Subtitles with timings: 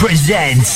[0.00, 0.70] presents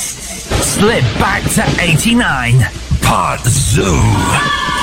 [0.63, 2.59] Slip Back to 89,
[3.01, 4.74] Part Zoo.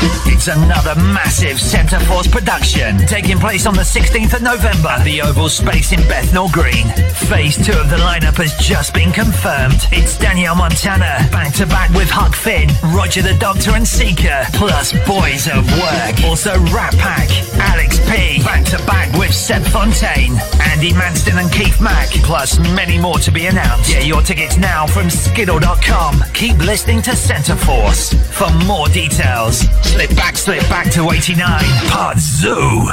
[0.00, 5.20] It's another massive Centre Force production taking place on the 16th of November at the
[5.22, 6.86] Oval Space in Bethnal Green.
[7.26, 9.74] Phase two of the lineup has just been confirmed.
[9.90, 14.92] It's Danielle Montana back to back with Huck Finn, Roger the Doctor and Seeker, plus
[15.04, 16.22] Boys of Work.
[16.22, 17.28] Also Rat Pack,
[17.58, 22.98] Alex P, back to back with Seb Fontaine, Andy Manston and Keith Mack, plus many
[22.98, 23.90] more to be announced.
[23.90, 26.22] Get your tickets now from Skiddle.com.
[26.34, 29.66] Keep listening to Centre Force for more details.
[29.88, 31.48] Slip back, slip back to 89.
[31.88, 32.90] Part Zoo.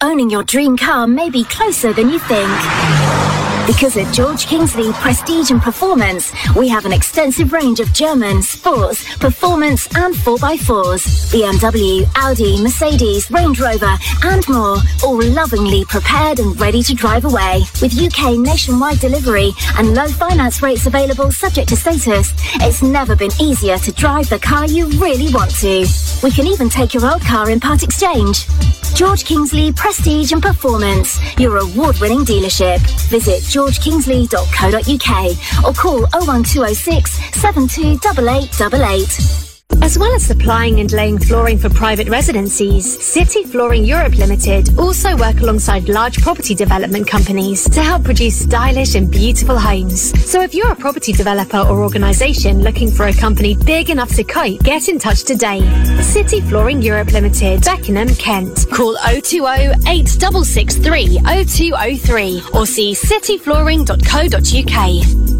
[0.00, 3.27] Owning your dream car may be closer than you think.
[3.68, 9.04] Because at George Kingsley Prestige and Performance, we have an extensive range of German, sports,
[9.18, 11.30] performance and 4x4s.
[11.30, 13.94] BMW, Audi, Mercedes, Range Rover
[14.24, 17.60] and more, all lovingly prepared and ready to drive away.
[17.82, 22.32] With UK nationwide delivery and low finance rates available subject to status,
[22.62, 25.86] it's never been easier to drive the car you really want to.
[26.22, 28.46] We can even take your old car in part exchange.
[28.94, 32.78] George Kingsley Prestige and Performance, your award-winning dealership.
[33.08, 39.47] Visit georgekingsley.co.uk or call 01206 728888.
[39.82, 45.16] As well as supplying and laying flooring for private residencies, City Flooring Europe Limited also
[45.16, 50.12] work alongside large property development companies to help produce stylish and beautiful homes.
[50.30, 54.24] So if you're a property developer or organisation looking for a company big enough to
[54.24, 55.60] cope, get in touch today.
[56.02, 58.66] City Flooring Europe Limited, Beckenham, Kent.
[58.70, 59.38] Call 020
[59.86, 65.37] 8663 0203 or see cityflooring.co.uk.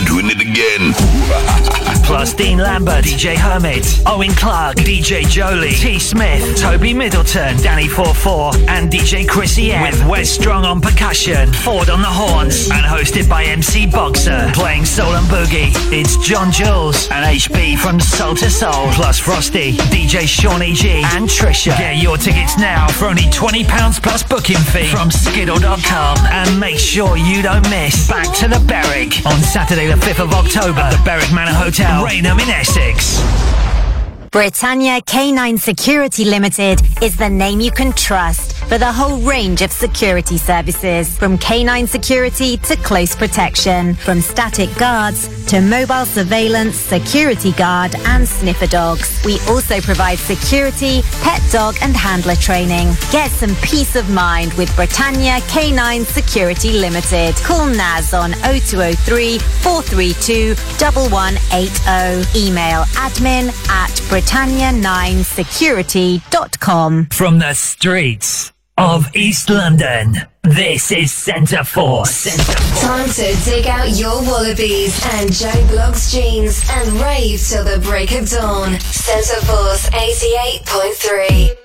[0.06, 0.94] Doing it again.
[2.06, 8.52] Plus Dean Lambert, DJ Hermit, Owen Clark, DJ Jolie, T Smith, Toby Middleton, Danny 44,
[8.68, 9.82] and DJ Chrissy M.
[9.82, 14.52] With Wes Strong on percussion, Ford on the horns, and hosted by MC Boxer.
[14.54, 19.72] Playing soul and boogie, it's John Jules and HB from Soul II Soul, plus Frosty,
[19.74, 21.78] DJ Shawnee G, and Trisha.
[21.78, 26.18] Get your tickets now for only £20 plus booking fee from Skiddle.com.
[26.32, 30.34] And make sure you don't miss Back to the Berwick on Saturday, the 5th of
[30.34, 33.22] October at the Berwick Manor Hotel, Rainham in Essex.
[34.32, 39.72] Britannia K9 Security Limited is the name you can trust for the whole range of
[39.72, 47.52] security services, from K9 security to close protection, from static guards to mobile surveillance, security
[47.54, 49.22] guard and sniffer dogs.
[49.24, 52.88] We also provide security, pet dog and handler training.
[53.12, 57.36] Get some peace of mind with Britannia K9 Security Limited.
[57.38, 62.40] Call Naz on 0203 432 1180.
[62.40, 67.08] Email admin at britannia9security.com.
[67.12, 70.16] From the streets of East London.
[70.44, 72.12] This is Centre Force.
[72.12, 72.82] Centre Force.
[72.82, 78.12] Time to dig out your wallabies and Joe Bloggs jeans and rave till the break
[78.14, 78.80] of dawn.
[78.80, 81.56] Centre Force 88.3.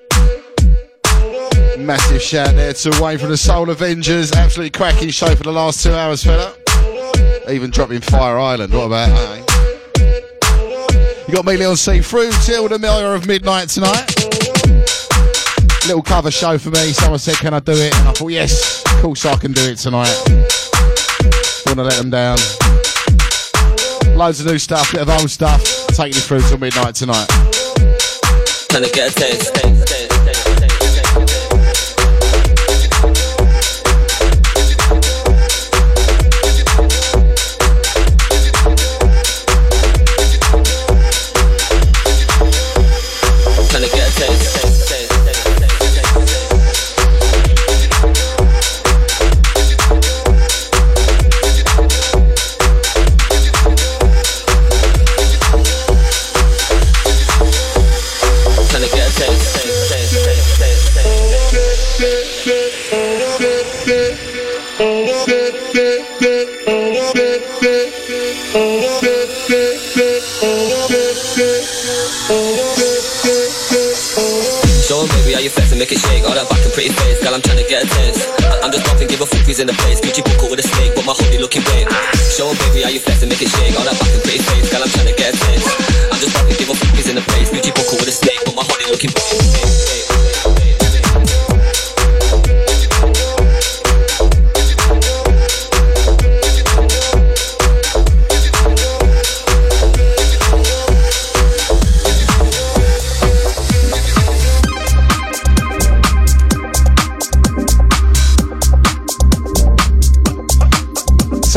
[1.78, 4.30] Massive shout there to Wayne from the Soul Avengers.
[4.32, 6.54] Absolutely cracking show for the last two hours, fella.
[7.50, 8.72] Even dropping Fire Island.
[8.72, 9.38] What about that?
[9.38, 9.44] Eh?
[11.26, 12.00] You got me, Leon C.
[12.00, 14.37] Through till the hour of midnight tonight
[15.88, 16.92] little cover show for me.
[16.92, 17.94] Someone said, Can I do it?
[17.96, 20.12] And I thought, Yes, of course I can do it tonight.
[21.64, 22.36] To let them down.
[24.16, 25.62] Loads of new stuff, bit of old stuff.
[25.88, 27.28] Taking you through till midnight tonight.
[28.68, 29.54] Trying to get a taste,
[75.88, 76.24] make it shake.
[76.28, 78.28] All that back and pretty face, girl, I'm trying to get a taste.
[78.60, 80.00] I'm just nothing, give a fuck who's in the place.
[80.00, 81.88] Gucci buckle with a snake, but my hoodie looking great.
[82.28, 83.72] Show baby, how you flex and make it shake.
[83.72, 85.68] All that back and pretty face, girl, I'm trying to get a taste.
[86.12, 87.48] I'm just nothing, give a fuck who's in the place.
[87.48, 89.67] Gucci buckle with a snake, but my hoodie looking great.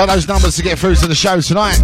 [0.01, 1.75] So those numbers to get through to the show tonight.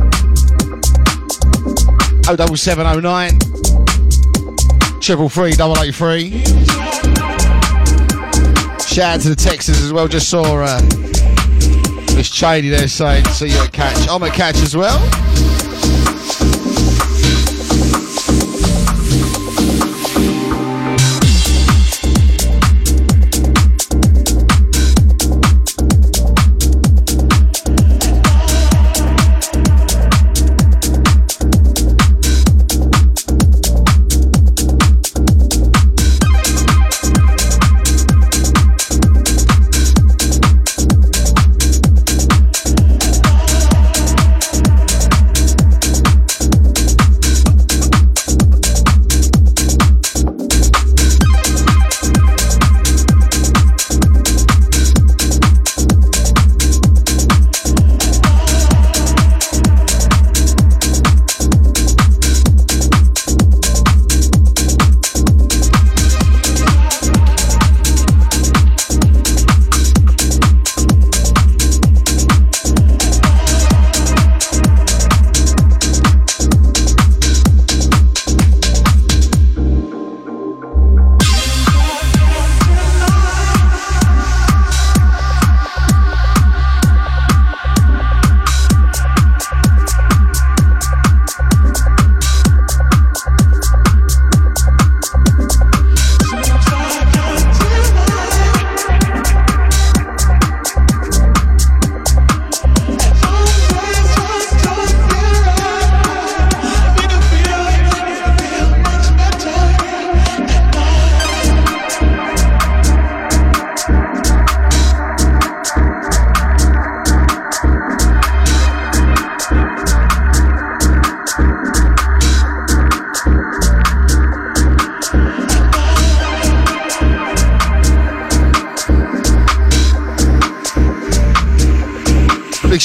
[2.26, 6.44] 07709 triple three double eight three.
[8.88, 10.08] Shout out to the Texans as well.
[10.08, 10.82] Just saw uh,
[12.16, 14.98] Miss Cheney there saying, "See you at catch." I'm at catch as well.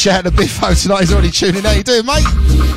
[0.03, 1.01] Shout out to Biffo tonight.
[1.01, 1.65] He's already tuning in.
[1.65, 2.25] How you doing, mate?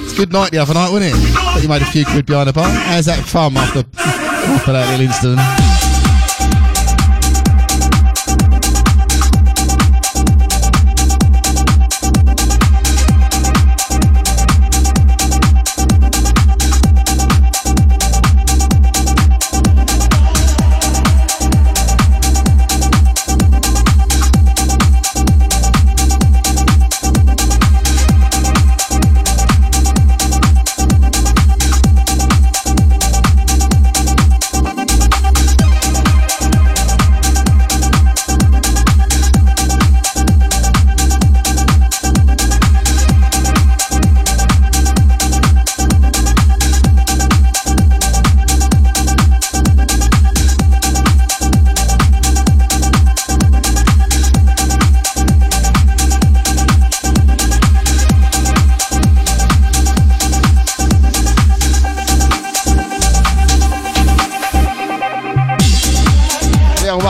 [0.04, 1.34] It's a good night the other night, wasn't it?
[1.34, 2.70] But you made a few quid behind the bar.
[2.70, 5.75] How's that fun after, after that little incident?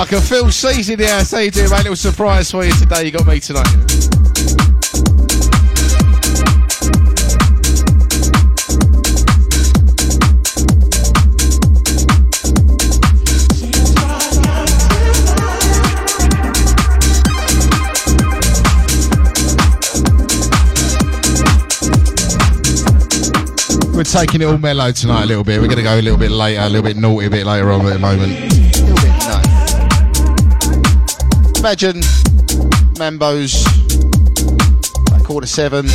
[0.06, 0.22] Bucker.
[0.22, 1.32] Phil C's in the house.
[1.32, 1.78] How you doing, mate?
[1.78, 3.06] Little surprise for you today.
[3.06, 3.66] You got me tonight.
[23.96, 25.60] We're taking it all mellow tonight a little bit.
[25.60, 27.72] We're going to go a little bit later, a little bit naughty a bit later
[27.72, 29.55] on at the moment.
[31.66, 32.00] Imagine
[33.00, 33.66] Mambo's
[35.24, 35.88] quarter seven.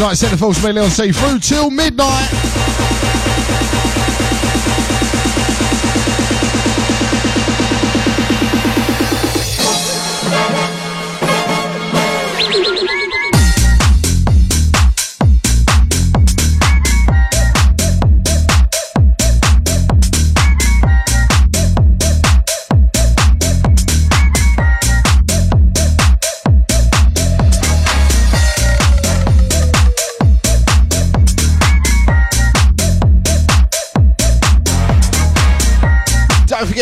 [0.00, 2.69] 2 night Centre Force me Leon C through till midnight.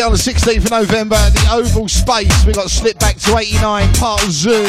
[0.09, 2.43] On the 16th of November at the Oval Space.
[2.43, 4.65] We got slipped back to 89 Part Zoo.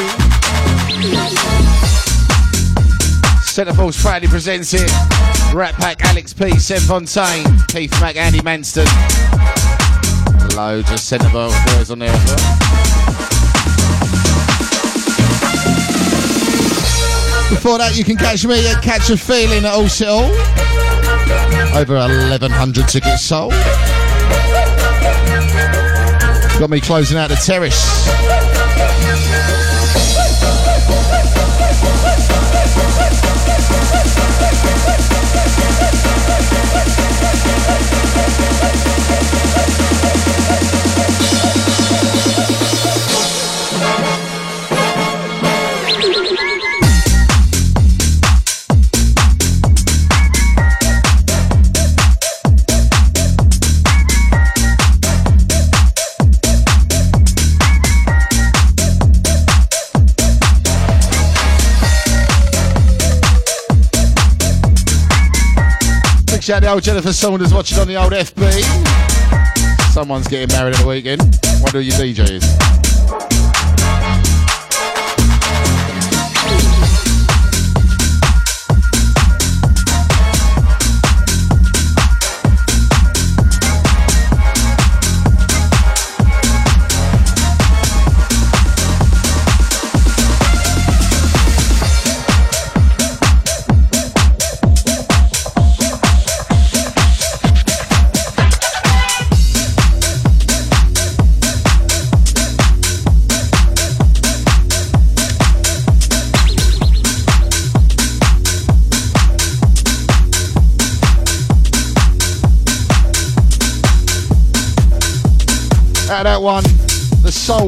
[3.41, 4.93] Centre Force proudly presents it.
[5.55, 8.85] Rat Pack, Alex P, Seb Fontaine, Keith Mack, Andy Manston.
[10.55, 12.37] Loads of Centre Force boys on there as well.
[17.49, 20.31] Before that, you can catch me at Catch a Feeling at All All.
[21.75, 23.55] Over 1,100 tickets sold.
[26.61, 29.50] Got me closing out the terrace.
[66.51, 69.93] Shout out Jennifer Saunders watching on the old FB.
[69.93, 71.23] Someone's getting married at the weekend.
[71.63, 72.80] What who your DJ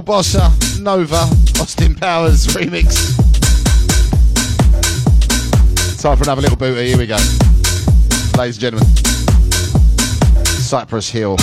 [0.03, 1.29] Soul Bossa Nova
[1.61, 3.17] Austin Powers remix.
[6.01, 6.89] Time for another little booty.
[6.89, 7.17] Here we go.
[8.37, 8.89] Ladies and gentlemen,
[10.45, 11.37] Cypress Hill.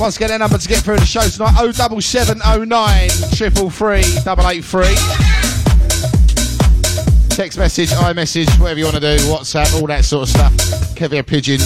[0.00, 4.94] Once again, their number to get through the show tonight 07709 333
[7.36, 10.96] Text message, iMessage, whatever you want to do, WhatsApp, all that sort of stuff.
[10.96, 11.58] Kevin Pigeon.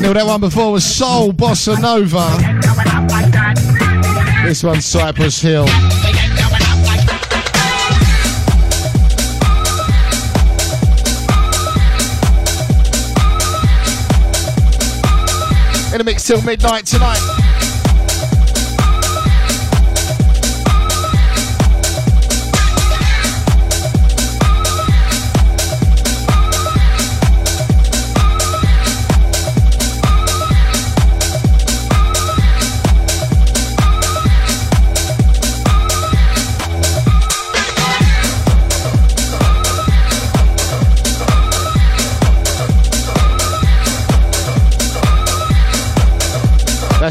[0.00, 2.38] Now that one before was Soul Bossa Nova.
[4.48, 5.66] This one's Cypress Hill.
[16.04, 17.41] Mix till midnight tonight.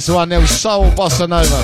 [0.01, 1.63] That's the one there was Soul Bossa Nova.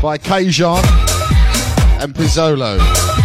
[0.00, 0.82] By Kajan
[2.02, 3.17] and Pizzolo.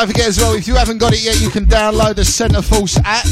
[0.00, 2.98] Don't forget as well, if you haven't got it yet, you can download the Centreforce
[3.04, 3.26] app.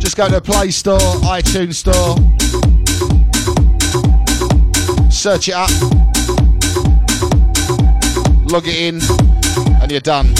[0.00, 2.16] Just go to the Play Store, iTunes Store,
[5.08, 5.70] search it up,
[8.50, 9.00] log it in,
[9.80, 10.34] and you're done.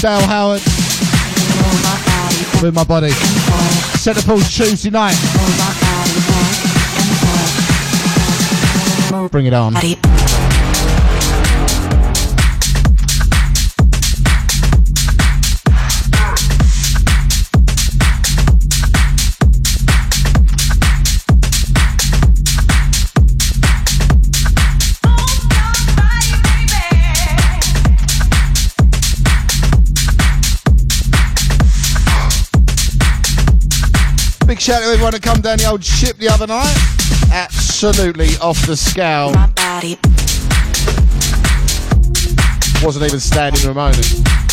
[0.00, 0.62] Dale Howard.
[2.62, 3.10] With my body.
[3.98, 5.16] Centre Force Tuesday night.
[9.30, 9.74] Bring it on.
[34.68, 36.76] Shout out to everyone that come down the old ship the other night.
[37.32, 39.32] Absolutely off the scale.
[42.84, 44.47] Wasn't even standing a only.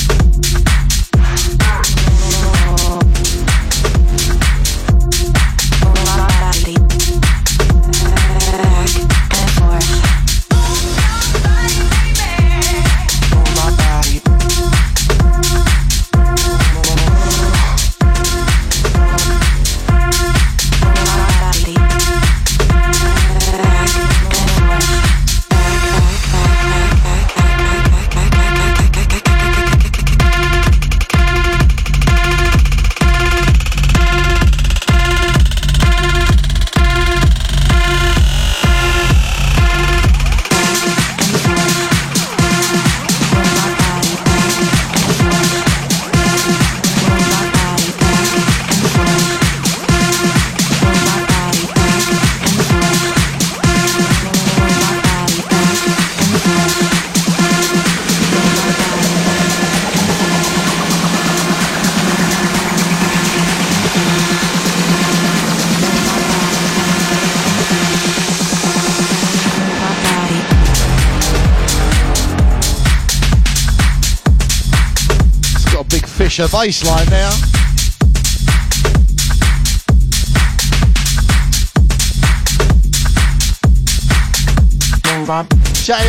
[76.40, 77.32] A bass line now.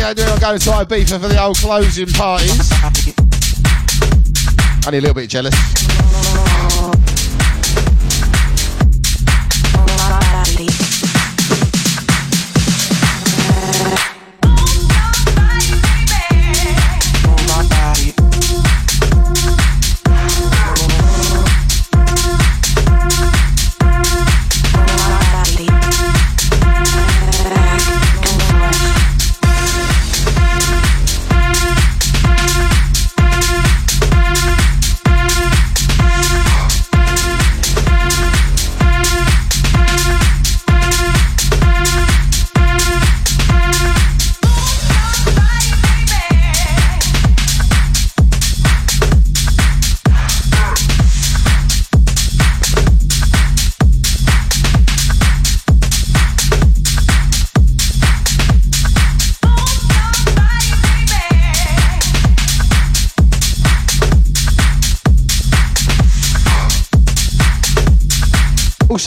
[0.03, 0.27] I doing?
[0.29, 2.71] I'm going to Ibiza for the old closing parties.
[4.85, 5.55] Only a little bit jealous.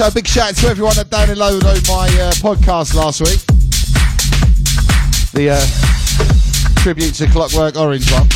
[0.00, 3.38] Also, big shout out to everyone that downloaded my uh, podcast last week.
[5.34, 8.26] The uh, tribute to Clockwork Orange one.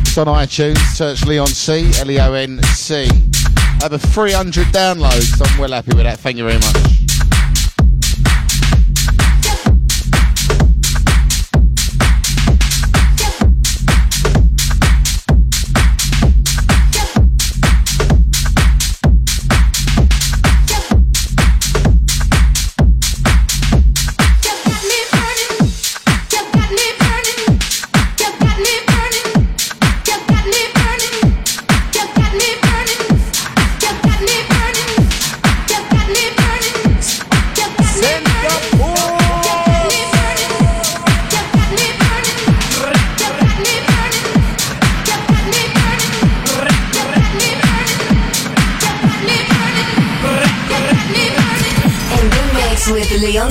[0.00, 0.78] It's on iTunes.
[0.96, 1.92] Search Leon C.
[2.00, 3.08] L E O N C.
[3.84, 5.40] Over 300 downloads.
[5.40, 6.18] I'm well happy with that.
[6.18, 6.89] Thank you very much.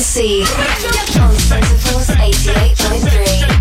[0.10, 0.42] C.
[0.42, 3.60] On Centre Force 88.3.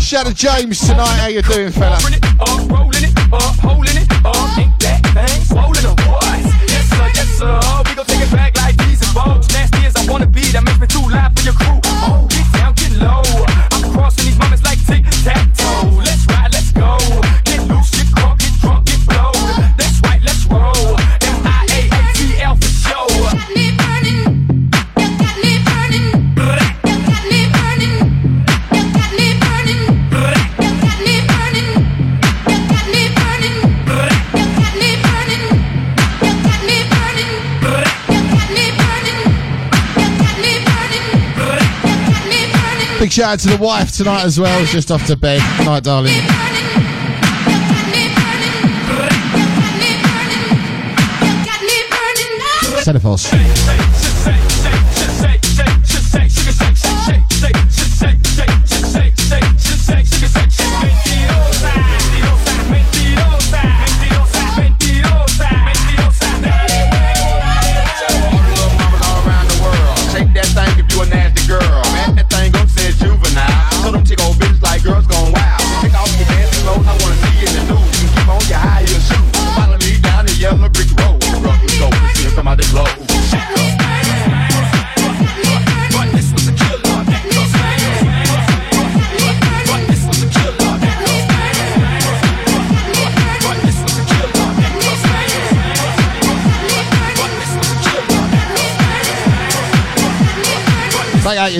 [0.00, 1.18] Shout out to James tonight.
[1.18, 1.98] How you doing, fella?
[43.06, 44.60] Big shout out to the wife tonight as well.
[44.60, 45.38] It's just off to bed.
[45.64, 46.10] Night, darling.
[52.82, 53.85] Telephos.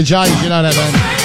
[0.05, 1.16] Johnny, you know that, man.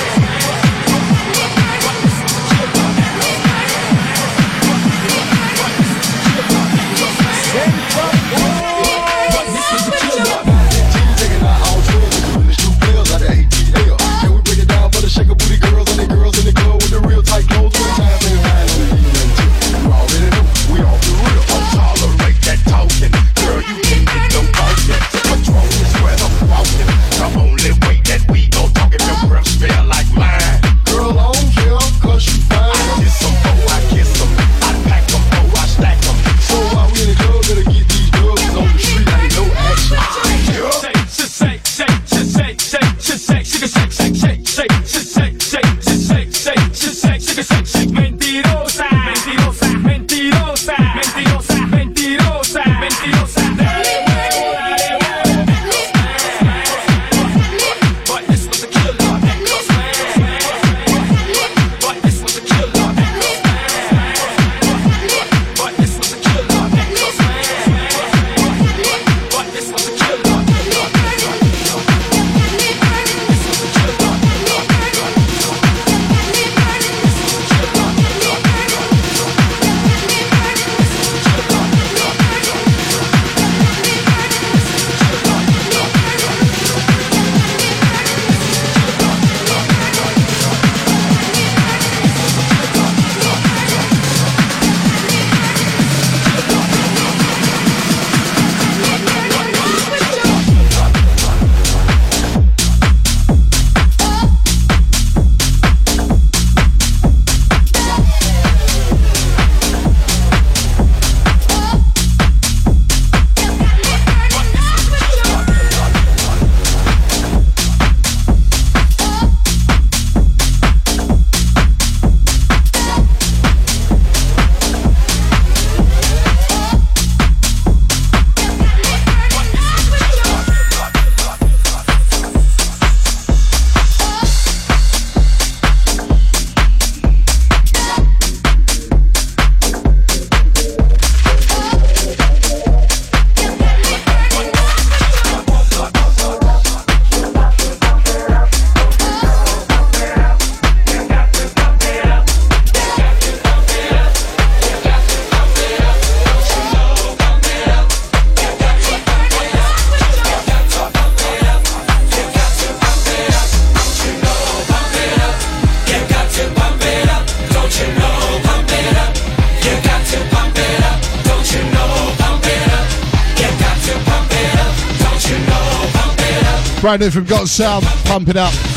[176.97, 178.70] brand new from Got Sound, pump it up.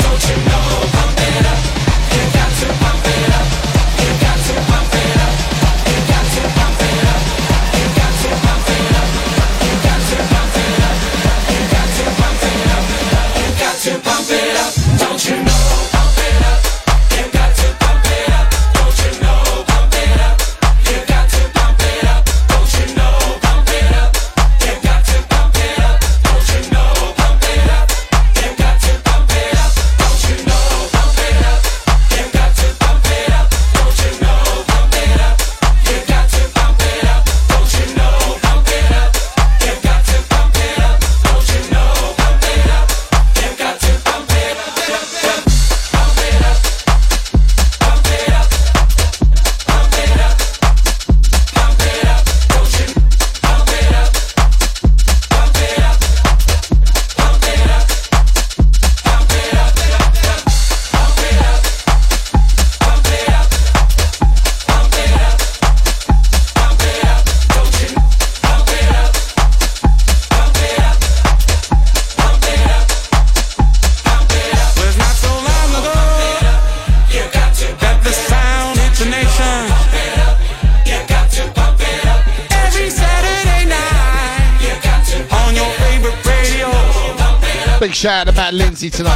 [88.89, 89.14] Tonight.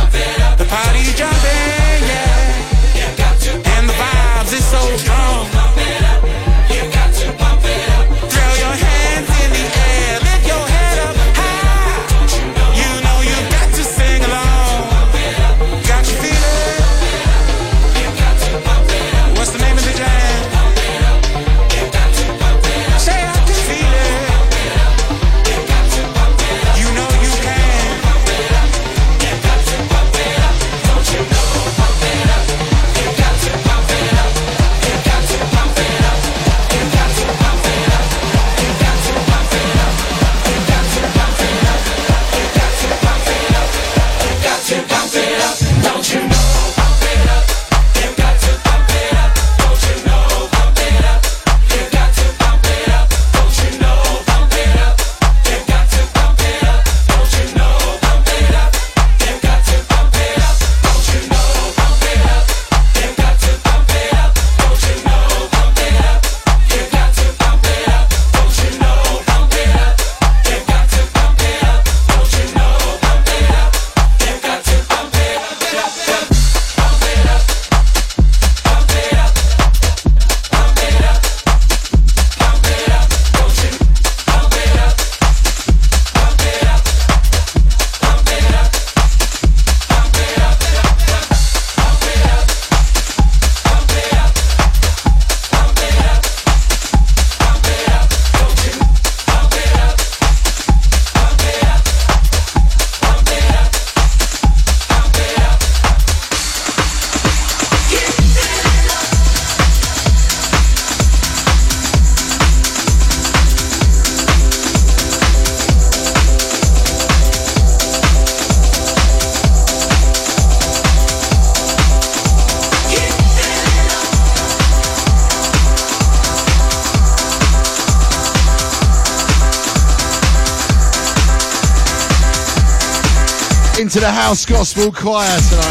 [133.90, 135.64] Into the house gospel choir tonight.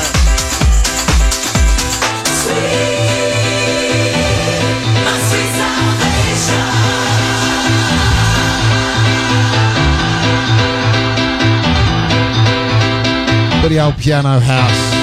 [13.63, 14.98] For the old piano house.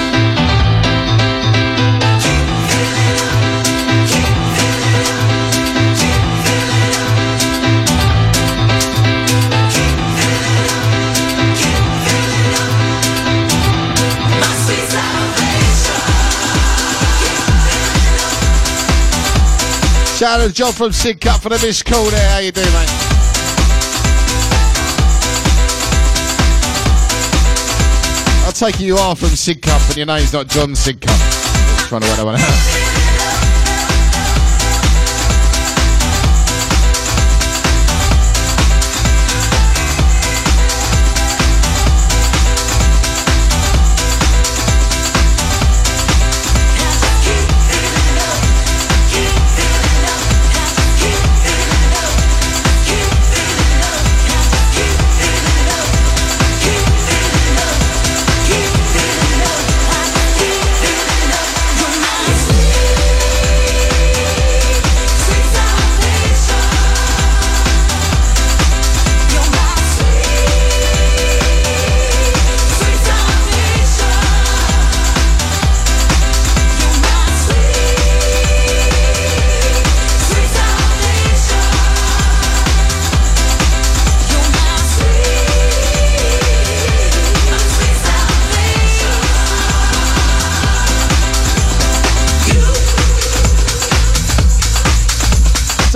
[20.26, 22.30] Shout out to John from Sidcup for the missed call there.
[22.30, 22.88] How you doing, mate?
[28.44, 31.06] I'll take you are from Sidcup and your name's not John Sidcup.
[31.06, 32.72] Just trying to work that one out.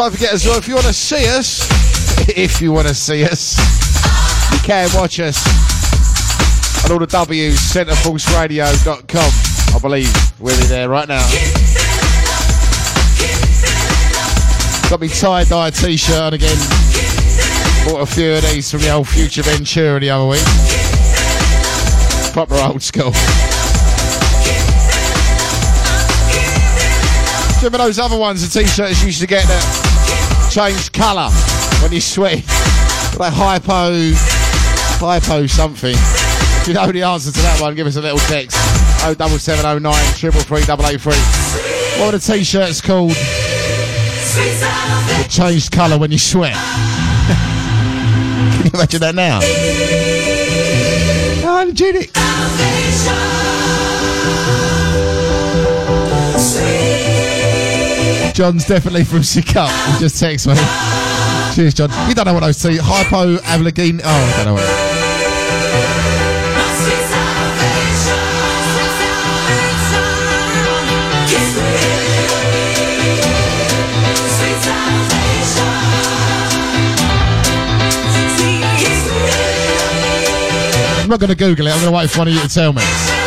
[0.00, 1.68] Don't forget as well, if you want to see us,
[2.34, 3.58] if you want to see us,
[4.50, 5.36] you can watch us
[6.86, 9.76] on all the W's, centreforceradio.com.
[9.76, 11.20] I believe we're there right now.
[14.88, 16.56] Got me tie-dye t-shirt on again.
[17.84, 20.40] Bought a few of these from the old Future Ventura the other week.
[22.32, 23.12] Proper old school.
[27.52, 29.89] Do you remember those other ones, the t-shirts you used to get that
[30.50, 31.30] changed colour
[31.82, 32.44] when you sweat?
[33.18, 34.12] Like hypo,
[34.98, 35.94] hypo something.
[35.94, 38.56] If you know the answer to that one, give us a little text.
[39.00, 41.14] 07709 triple three double eight three.
[42.00, 43.12] What are the t-shirts called?
[45.10, 46.54] That changed colour when you sweat.
[48.56, 49.40] Can you imagine that now?
[51.80, 52.10] hygienic.
[58.40, 59.68] John's definitely from Sidcup.
[59.92, 60.54] He just text me.
[61.54, 61.90] Cheers, John.
[62.08, 64.00] You don't know what those two hypo avligine.
[64.02, 64.64] Oh, I don't know what.
[81.02, 81.72] I'm not going to Google it.
[81.72, 83.19] I'm going to wait for one of you to tell me.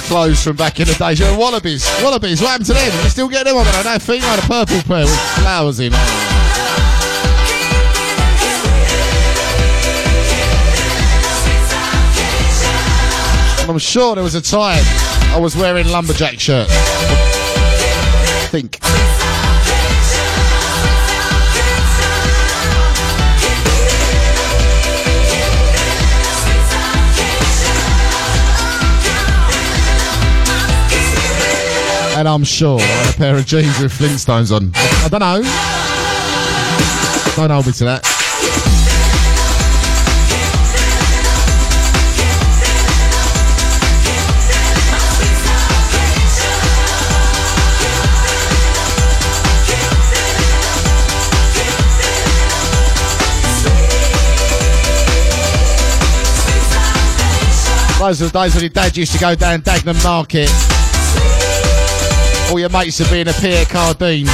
[0.00, 1.12] Clothes from back in the day.
[1.12, 1.84] You know, wallabies.
[2.02, 2.40] Wallabies.
[2.40, 2.92] What happened to them?
[3.02, 3.84] You still get them on there?
[3.84, 5.92] No, female had a purple pair with flowers in.
[13.62, 14.84] And I'm sure there was a time
[15.34, 16.68] I was wearing lumberjack shirt.
[16.70, 18.85] I think.
[32.16, 34.70] And I'm sure a pair of jeans with Flintstones on.
[34.74, 35.42] I don't know.
[37.36, 38.02] Don't hold me to that.
[57.98, 60.75] Those were the days when your dad used to go down Dagenham Market.
[62.50, 64.26] All your mates would be in a Pierre Cardin.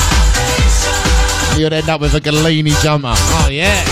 [1.58, 3.14] You'd end up with a Galini jumper.
[3.14, 3.82] Oh, yeah.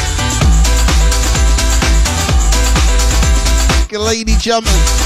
[3.89, 5.00] Galini jumper.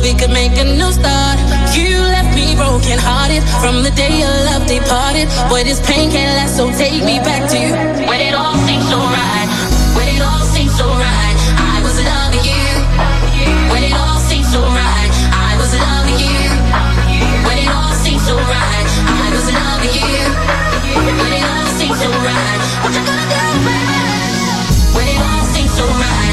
[0.00, 1.38] We could make a new start.
[1.76, 5.28] You left me broken hearted from the day your love departed.
[5.48, 7.72] Boy, this pain can't last, so take me back to you.
[8.08, 9.48] when it all seemed so right.
[9.96, 11.38] When it all seemed so right,
[11.74, 12.68] I was loving you.
[13.72, 16.48] When it all seemed so right, I was loving you.
[17.46, 18.88] When it all seemed so right,
[19.24, 20.20] I was loving you.
[21.20, 24.00] When it all seemed so right, what you gonna do, baby?
[24.96, 26.29] When it all seemed so right,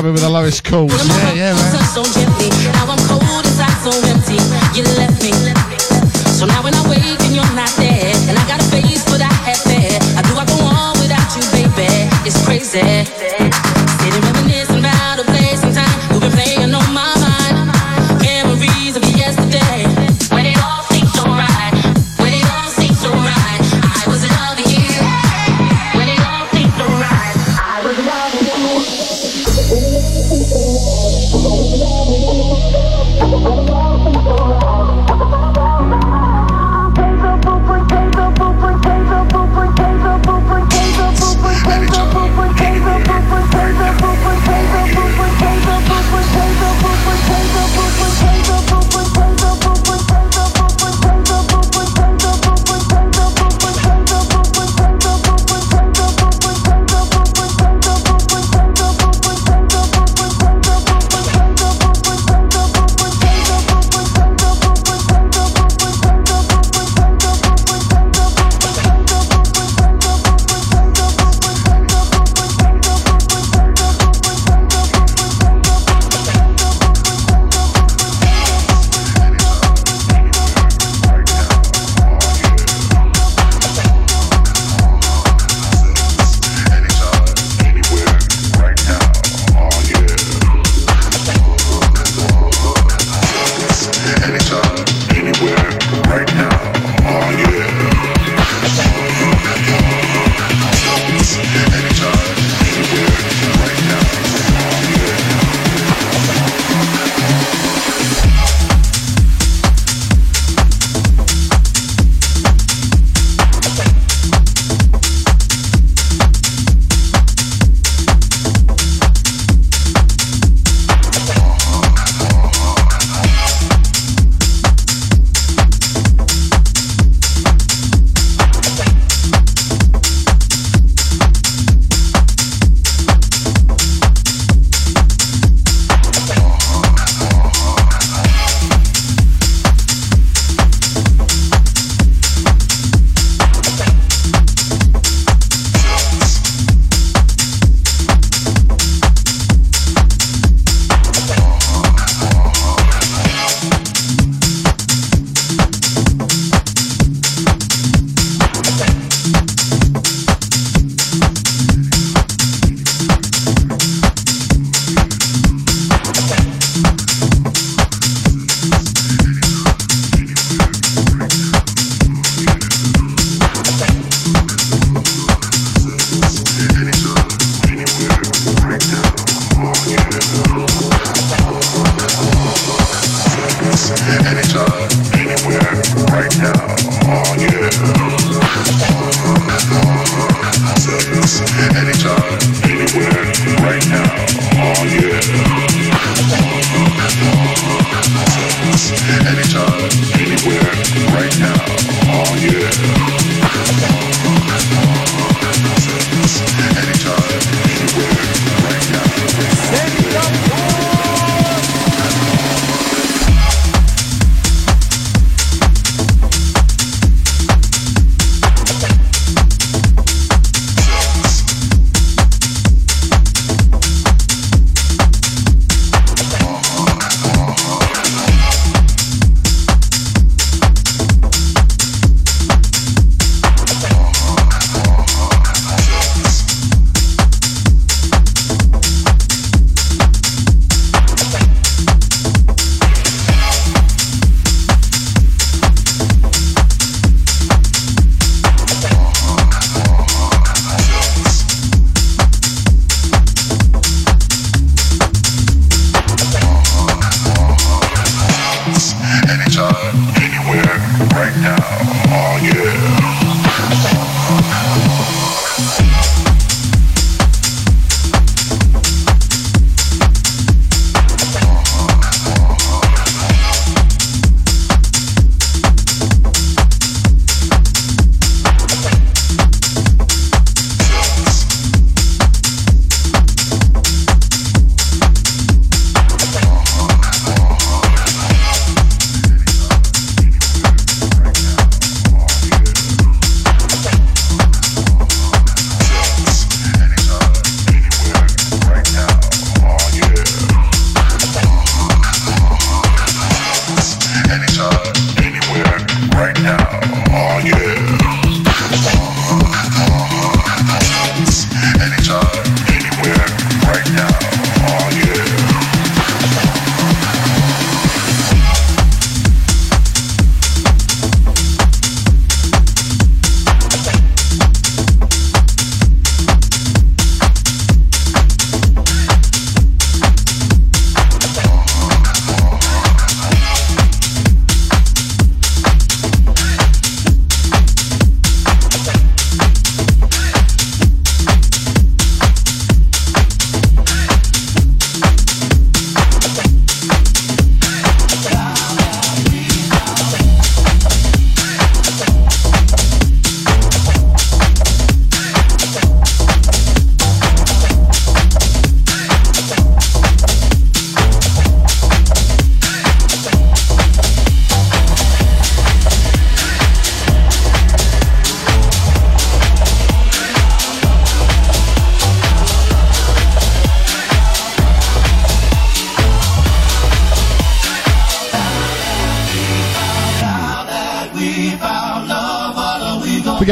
[0.00, 0.90] Coming with the lowest calls.
[0.94, 1.84] Yeah, yeah, man.
[1.92, 2.48] So gently.
[2.72, 4.40] Now I'm cold inside, so empty.
[4.72, 5.30] You left me.
[6.32, 9.18] So now when I wake and you're not there, and I got a face for
[9.18, 10.00] that half there.
[10.16, 12.08] How do I go on without you, baby?
[12.24, 13.49] It's crazy.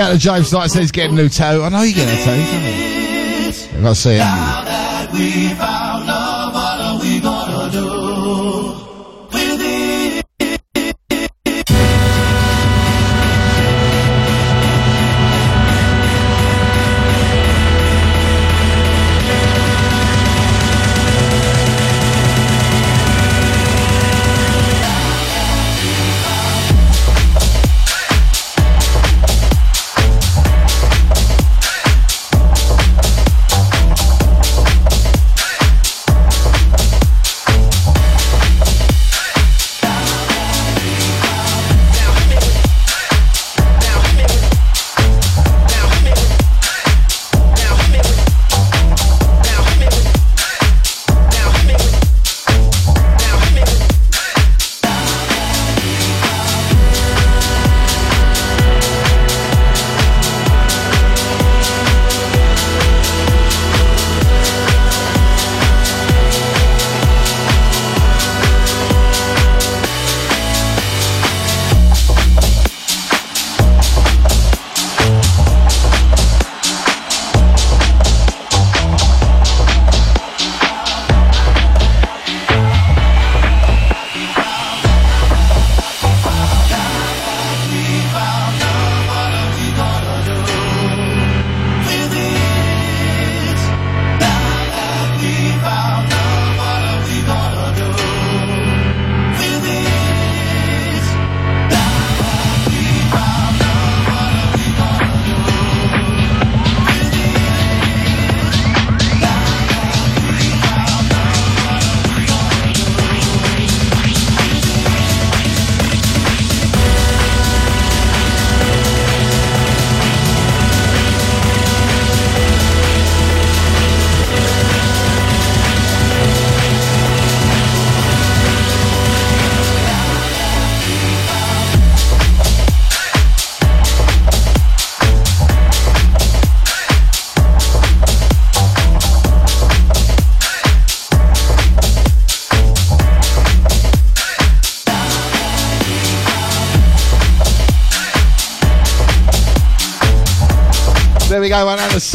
[0.09, 1.63] Go to James Knight says he's getting a new toe.
[1.63, 3.79] I know you're getting a toe, can't you?
[3.79, 5.68] If I see it.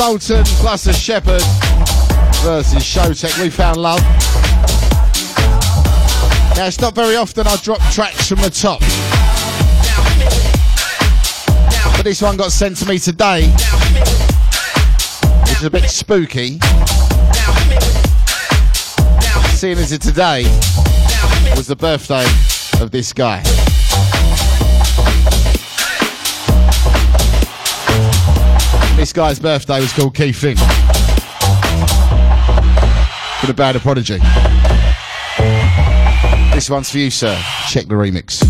[0.04, 1.42] Sultan plus the Shepard
[2.44, 3.42] versus Showtek.
[3.42, 4.02] We found love.
[6.58, 8.82] Now it's not very often I drop tracks from the top.
[11.96, 13.48] But this one got sent to me today.
[15.40, 16.60] Which is a bit spooky.
[19.56, 20.44] Seeing as it today
[21.56, 22.26] was the birthday
[22.82, 23.42] of this guy.
[29.04, 30.58] This guy's birthday was called Keith Flint.
[33.42, 34.20] For the Band of Prodigy.
[36.56, 37.38] This one's for you, sir.
[37.68, 38.43] Check the remix.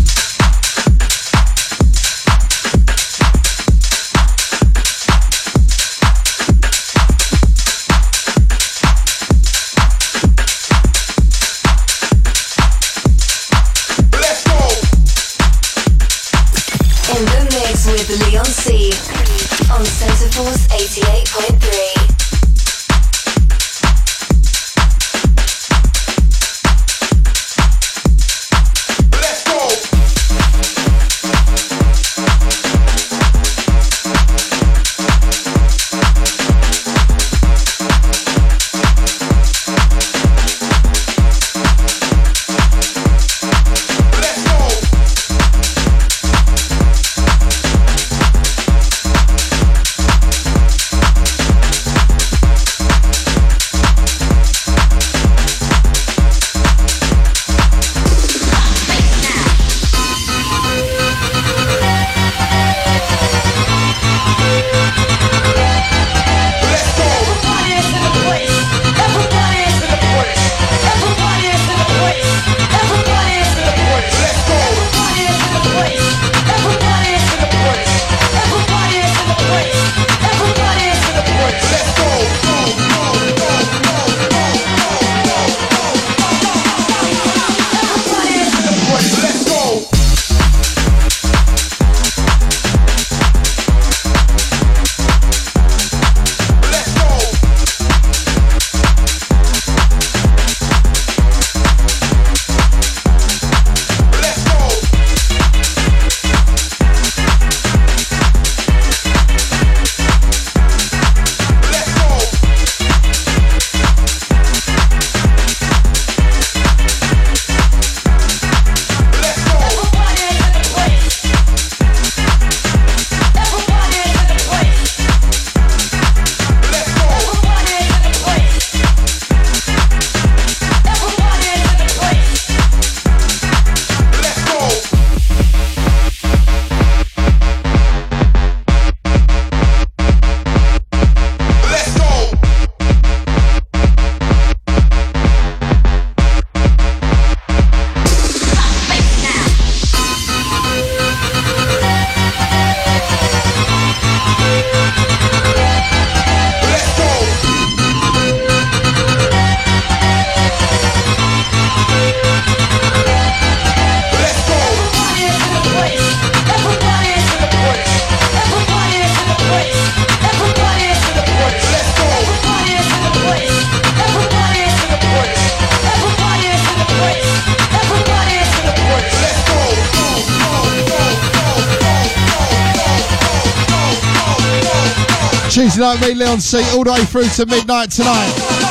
[186.62, 188.63] All the way through to midnight tonight.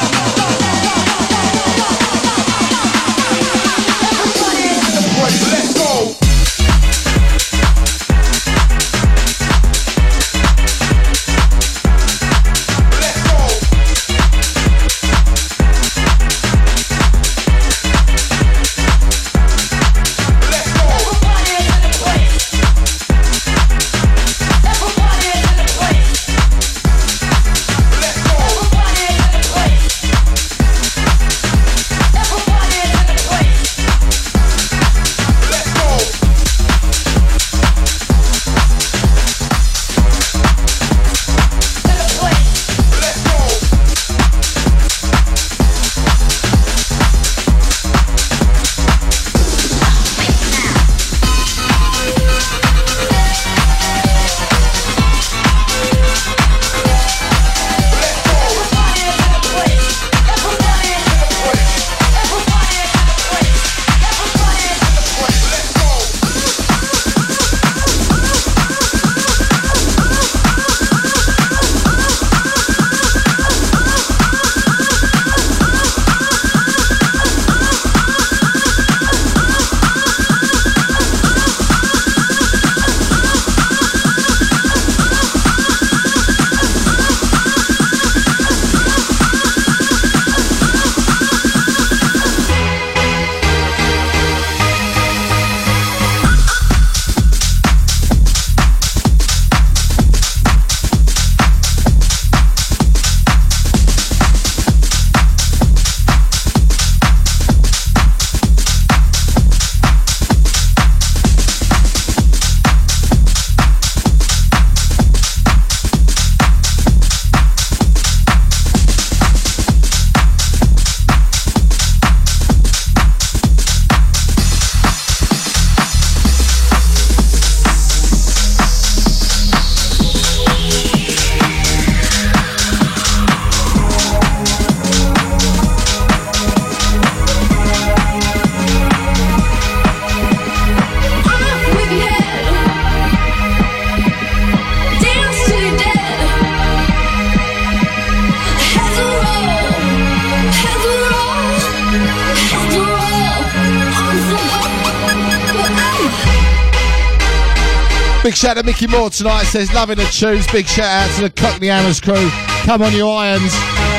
[158.44, 159.44] Shout to Mickey Moore tonight.
[159.44, 160.46] Says loving the tunes.
[160.52, 162.30] Big shout out to the Cockney Hammers crew.
[162.66, 163.54] Come on, you irons,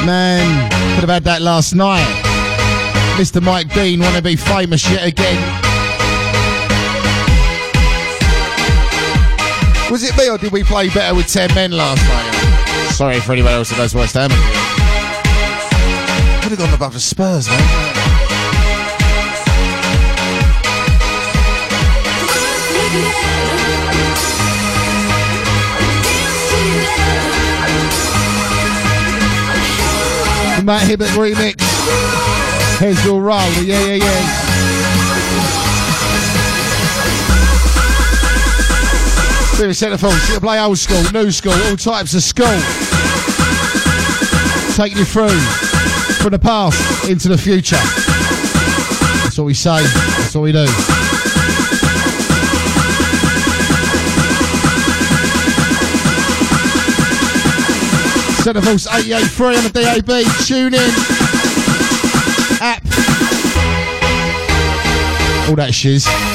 [0.04, 0.70] man.
[0.94, 2.04] Could have had that last night.
[3.16, 3.42] Mr.
[3.42, 5.40] Mike Dean want to be famous yet again.
[9.90, 12.90] Was it me or did we play better with ten men last night?
[12.90, 14.28] Sorry for anyone else that knows West Ham.
[16.42, 18.04] Could have gone above the Spurs, man.
[22.94, 23.23] The
[30.64, 31.60] Matt Hibbert remix.
[33.04, 33.38] Your roll.
[33.62, 34.44] Yeah, yeah, yeah.
[39.58, 40.32] Bit of Centreforce.
[40.32, 42.46] You play old school, new school, all types of school.
[44.74, 45.38] Taking you through
[46.20, 47.76] from the past into the future.
[49.22, 49.82] That's what we say.
[49.82, 50.93] That's what we do.
[58.44, 60.44] Centreforce 883 on the DAB.
[60.44, 60.90] Tune in.
[62.60, 62.84] App.
[65.48, 66.33] All that shiz.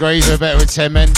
[0.00, 1.10] Agrees we're better with 10 men.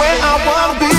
[0.00, 0.89] Where I wanna be.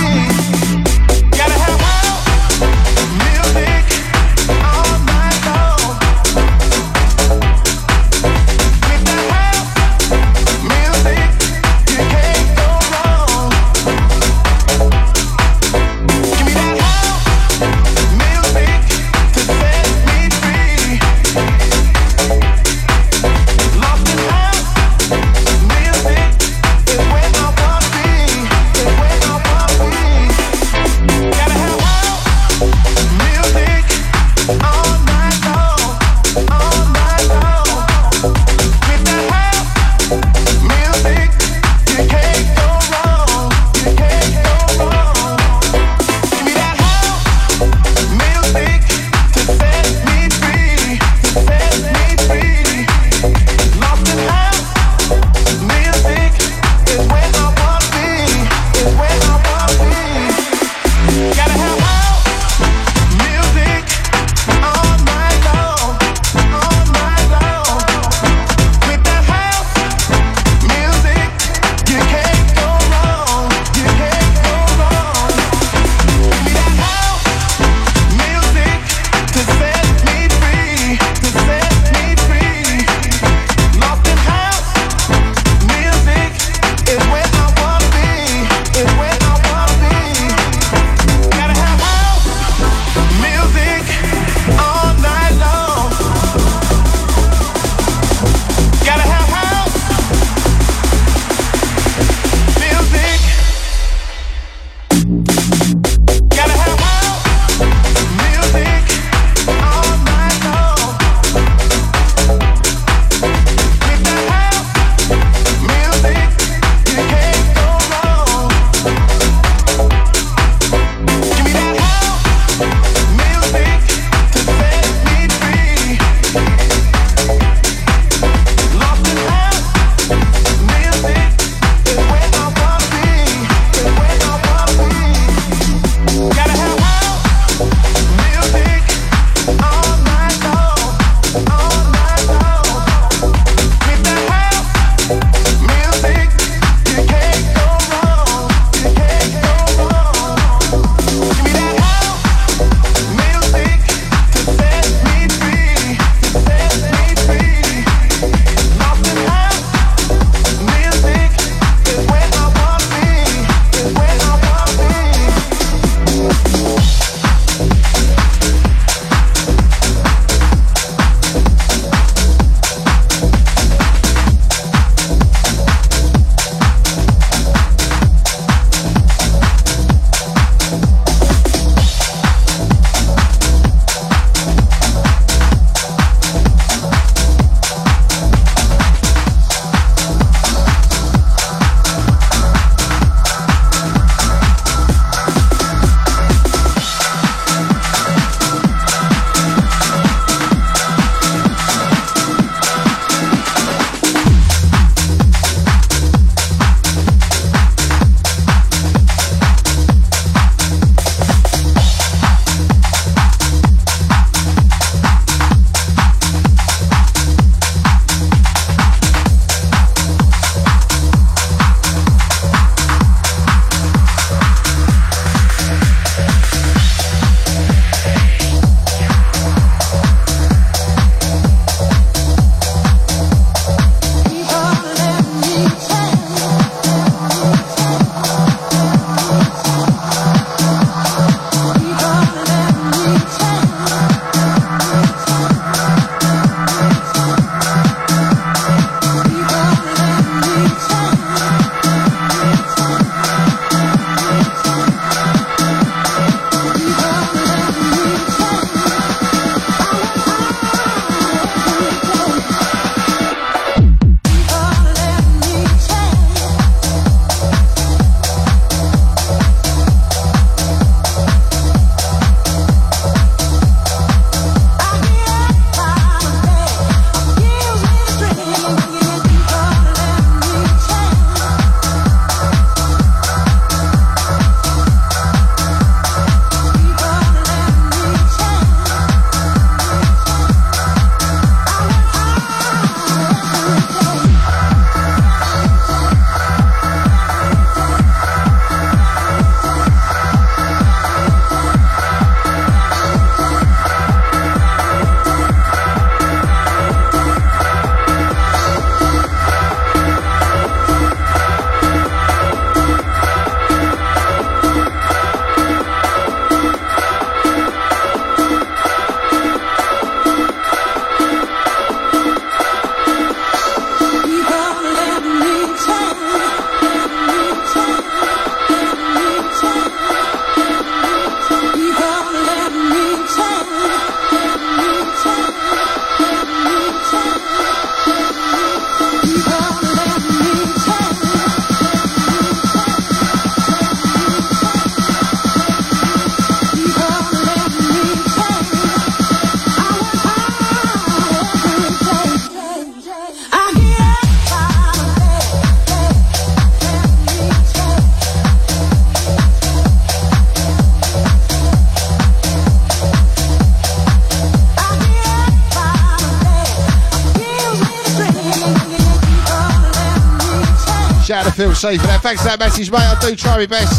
[371.81, 372.21] Safe for that.
[372.21, 372.99] Thanks for that message, mate.
[373.01, 373.97] I do try my best.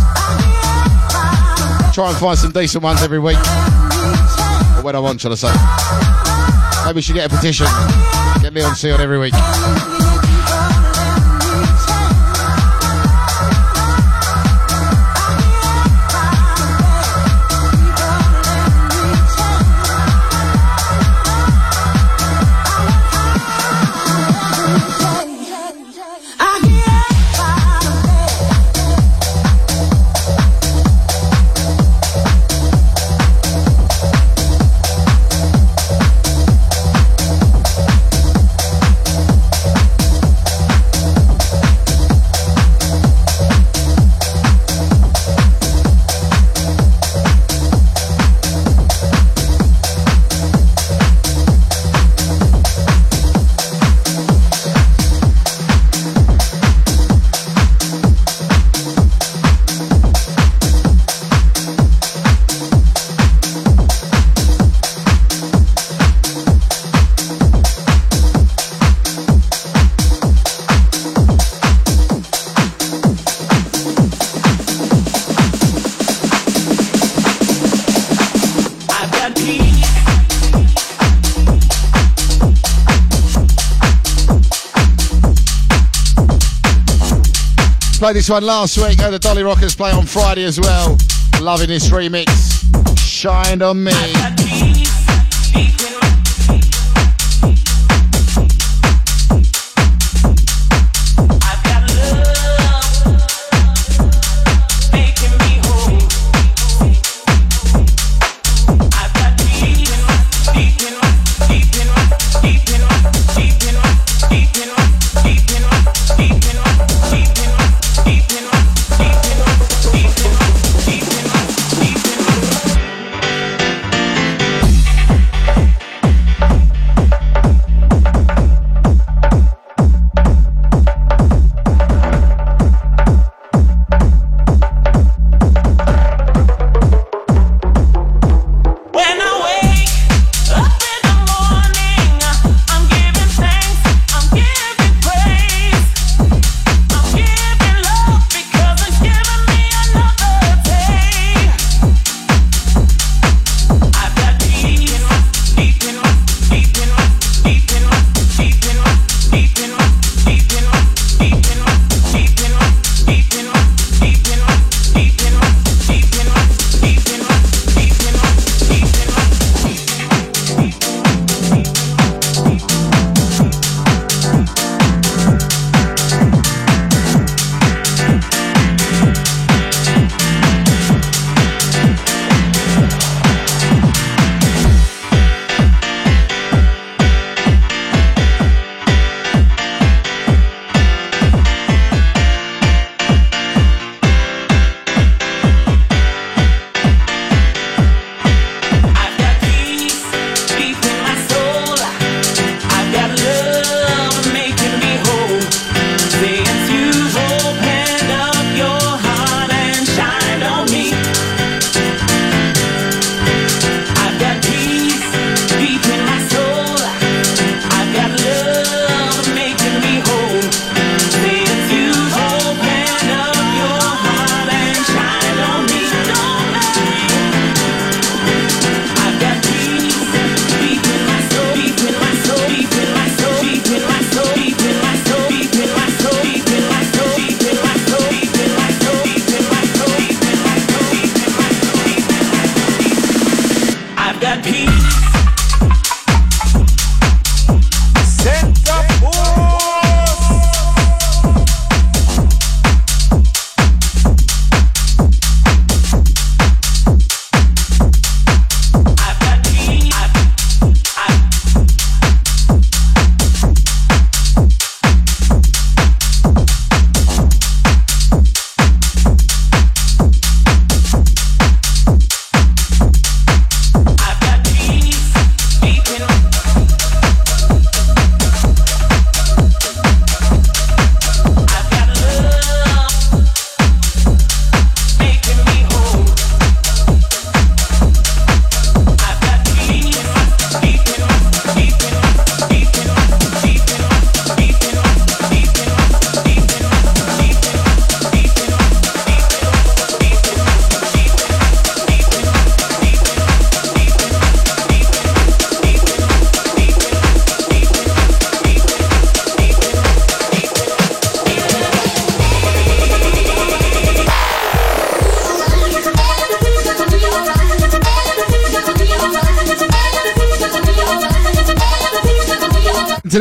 [1.92, 3.36] Try and find some decent ones every week.
[4.78, 5.52] Or when I want, shall I say.
[6.86, 7.66] Maybe we should get a petition.
[8.40, 9.34] Get Leon C on every week.
[88.03, 88.98] Played this one last week.
[89.00, 90.98] Oh, the Dolly Rockers play on Friday as well.
[91.40, 92.26] Loving this remix.
[92.98, 94.41] Shine on me.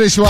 [0.02, 0.26] This one.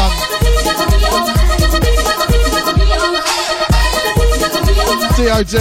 [5.17, 5.55] DOD,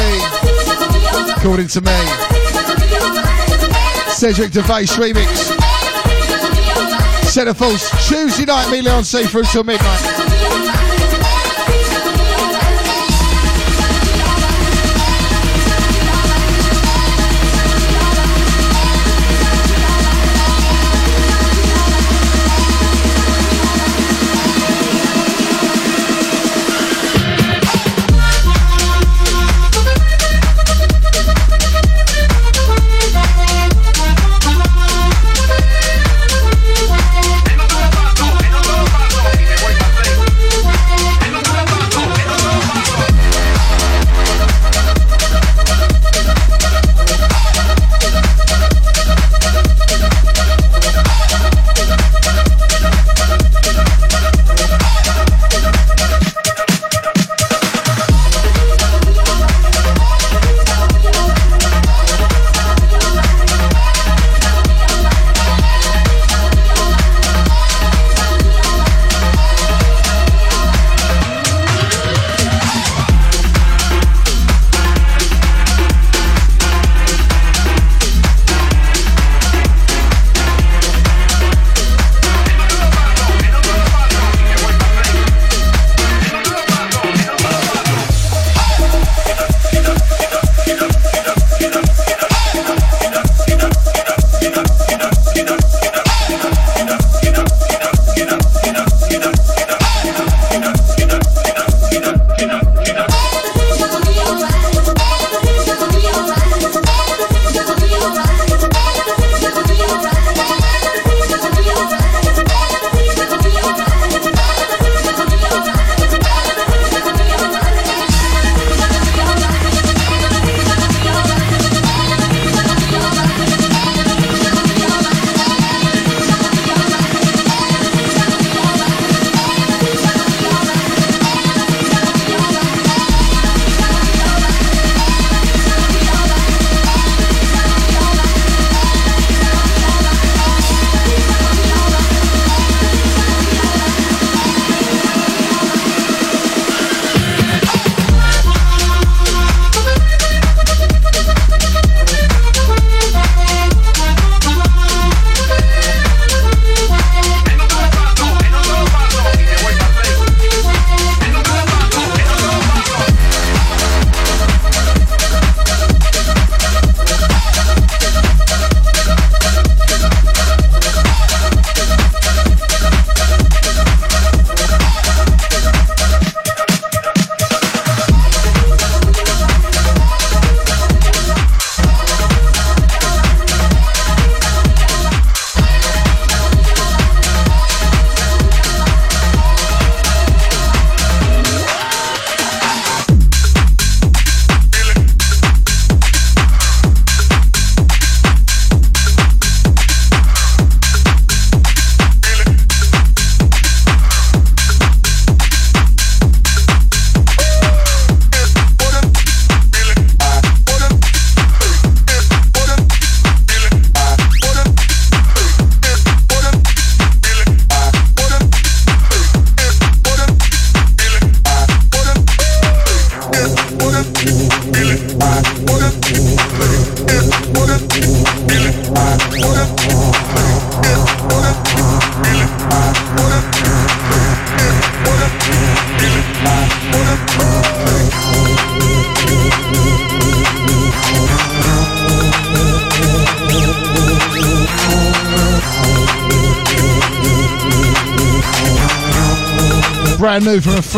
[1.37, 1.95] according to me.
[4.11, 5.55] Cedric Gervais remix.
[7.23, 10.10] Centreforce, Tuesday night, me Leon C through till midnight.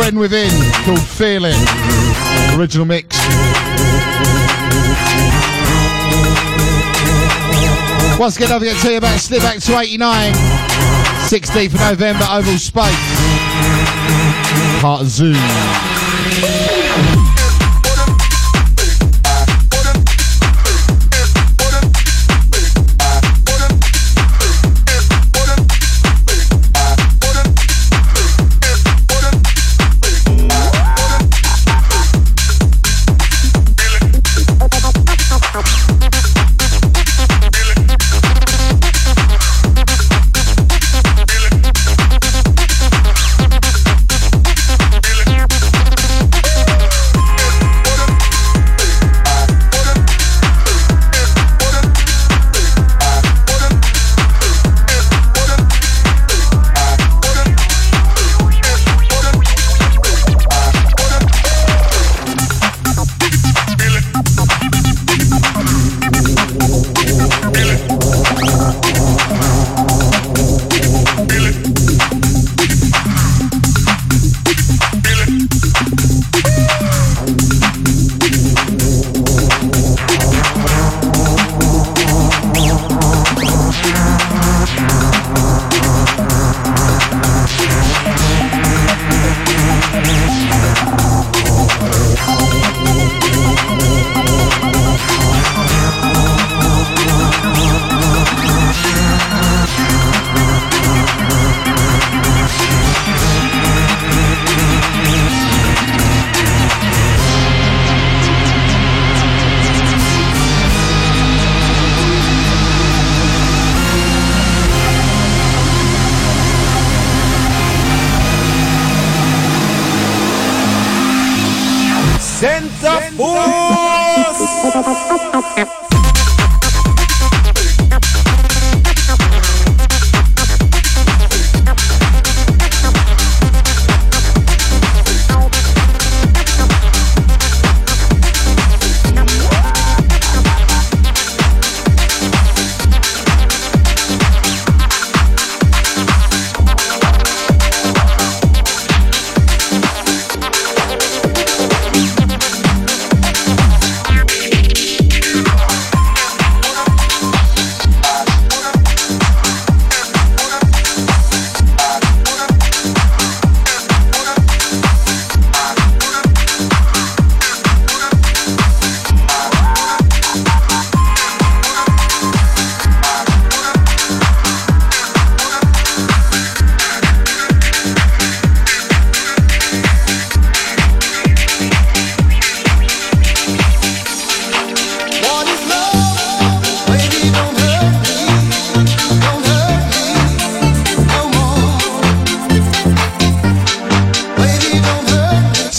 [0.04, 0.50] Friend within
[0.84, 1.56] called Feeling.
[2.58, 3.16] Original mix.
[8.18, 10.34] Once again, don't forget to tell you about Slip Back to 89.
[10.34, 12.94] 16th of November, Oval Space.
[14.82, 15.93] Part of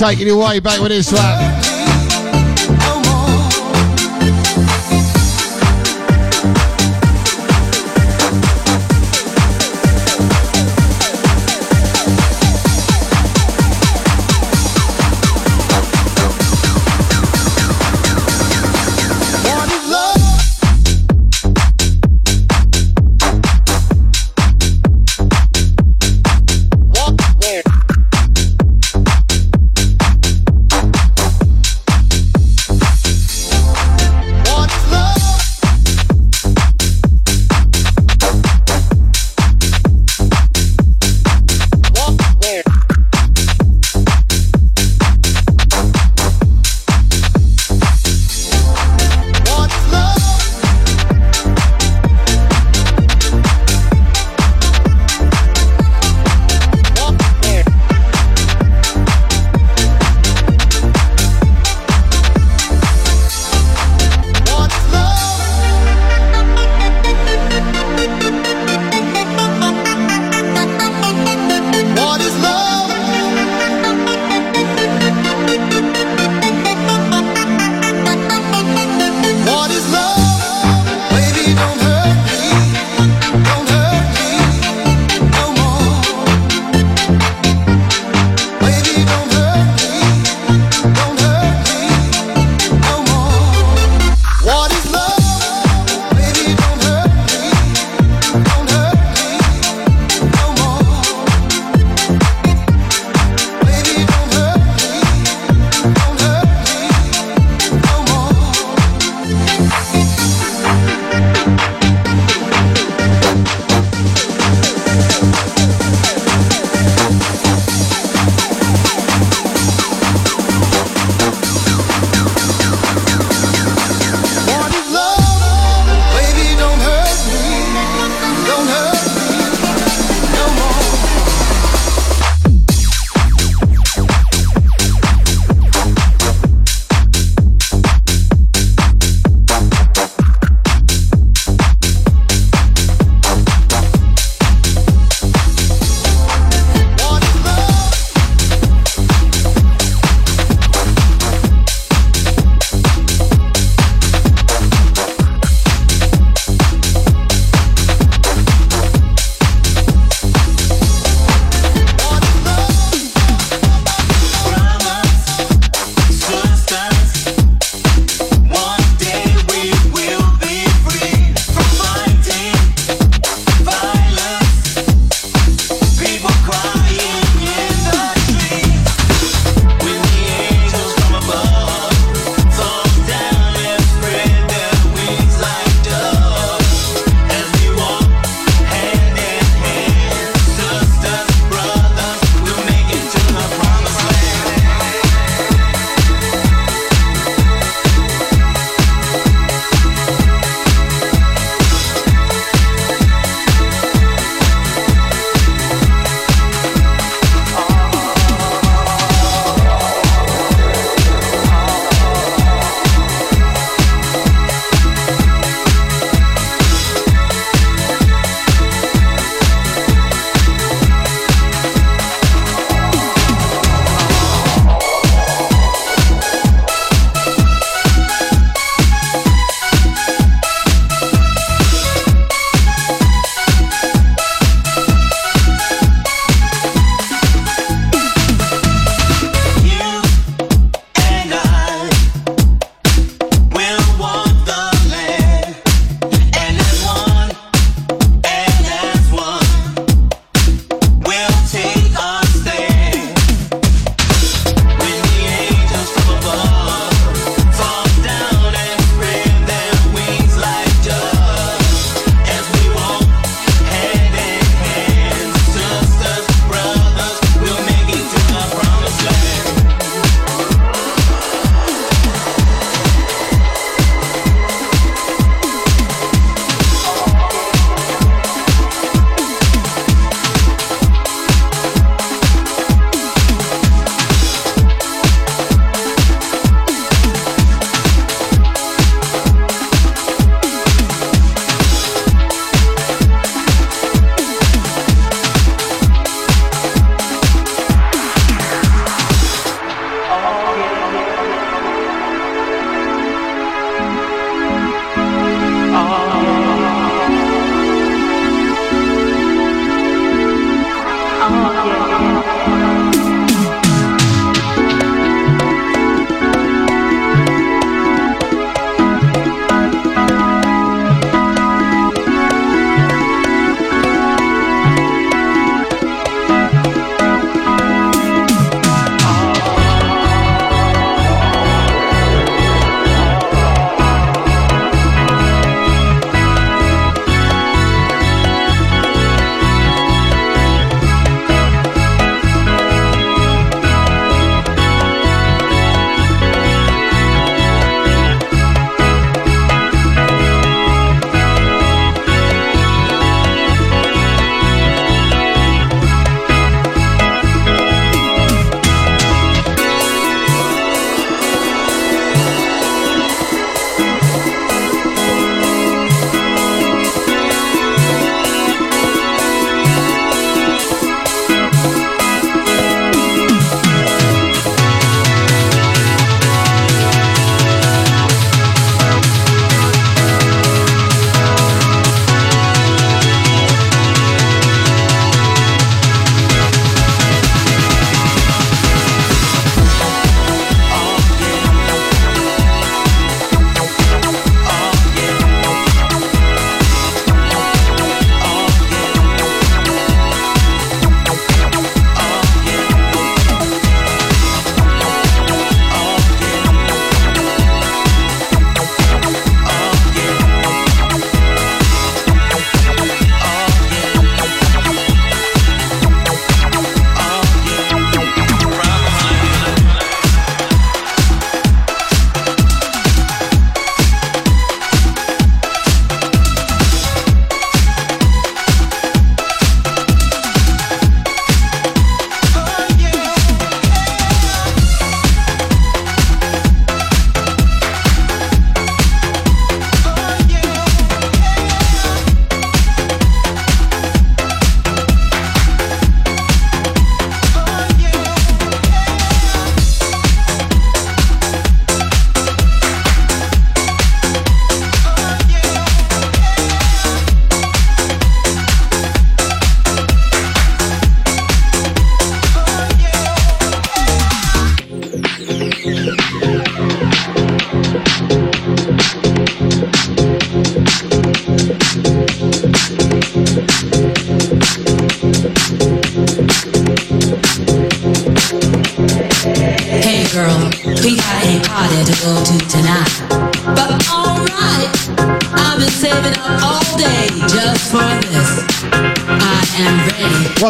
[0.05, 1.74] Taking you way back with this one.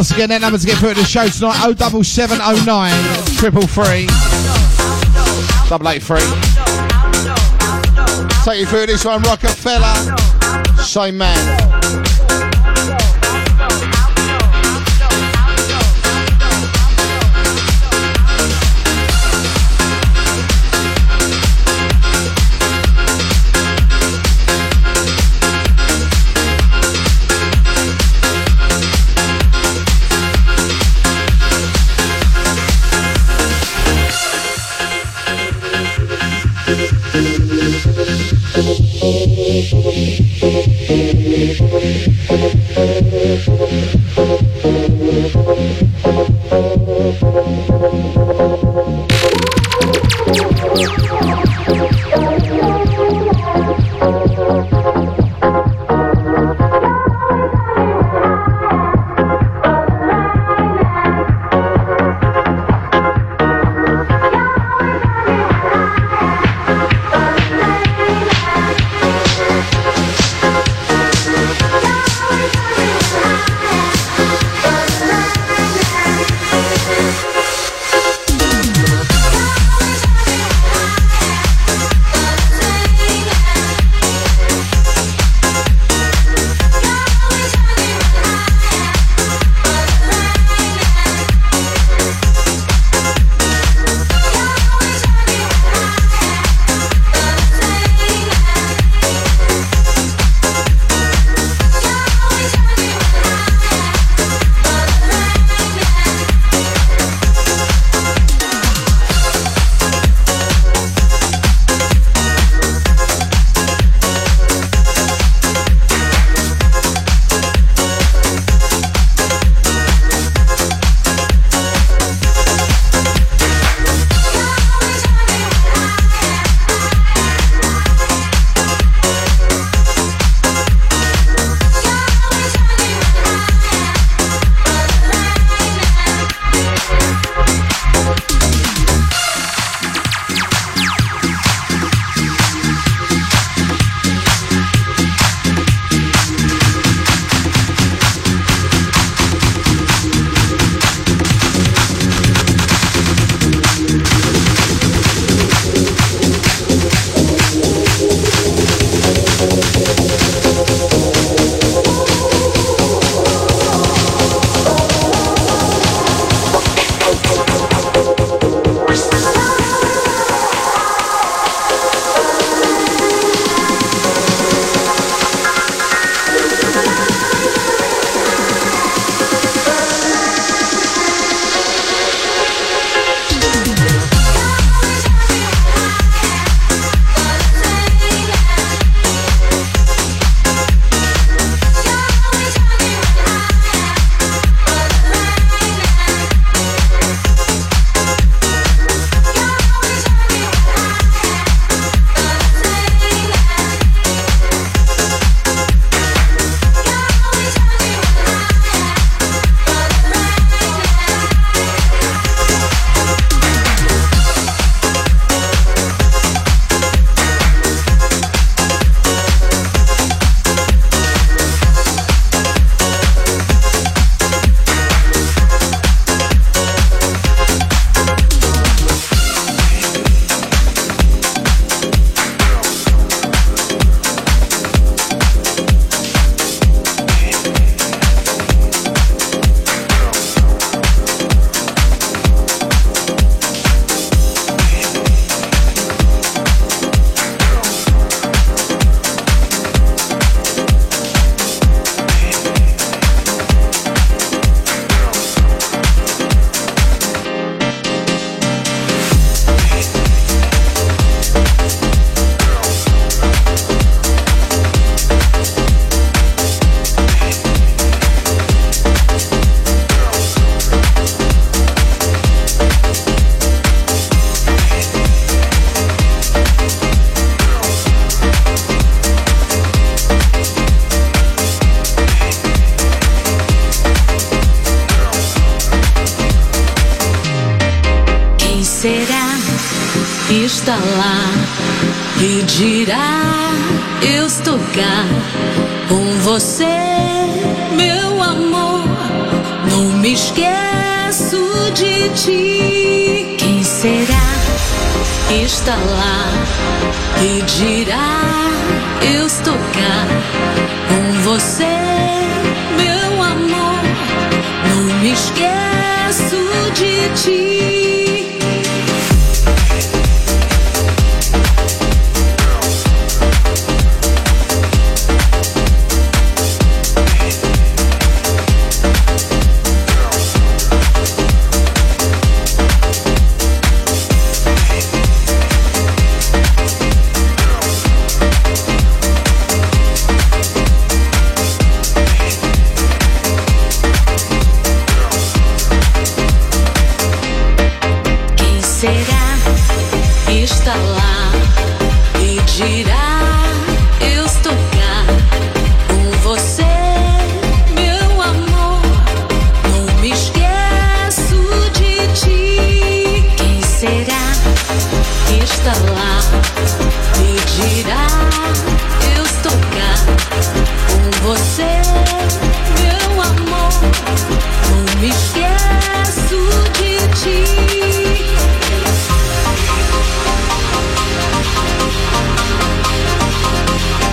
[0.05, 2.93] Once again, that number to get through to the show tonight 07709
[3.37, 4.05] triple three
[5.67, 6.21] double eight three.
[8.45, 9.95] Take you through this one, Rockefeller.
[10.83, 11.64] Same man.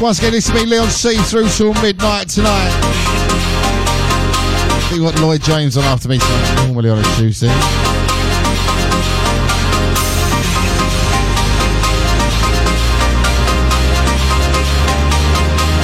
[0.03, 2.73] Once again, this has been Leon C through till midnight tonight.
[4.91, 6.19] We've got Lloyd James on after me,
[6.67, 7.47] normally on a Tuesday.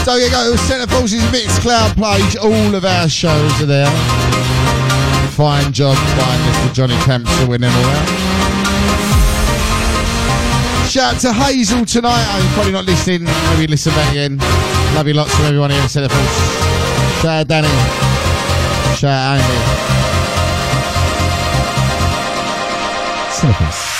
[0.03, 3.87] So you go, Centre Forces Mixcloud page, all of our shows are there.
[5.31, 6.75] Fine job by Mr.
[6.75, 8.18] Johnny Camps for winning all out.
[10.89, 12.25] Shout out to Hazel tonight.
[12.31, 13.25] I'm probably not listening.
[13.25, 14.39] Maybe listen back again.
[14.95, 17.21] Love you lots from everyone here in Centre Force.
[17.21, 17.69] Shout out Danny.
[18.97, 19.59] Shout out Andy.
[23.31, 23.98] Centre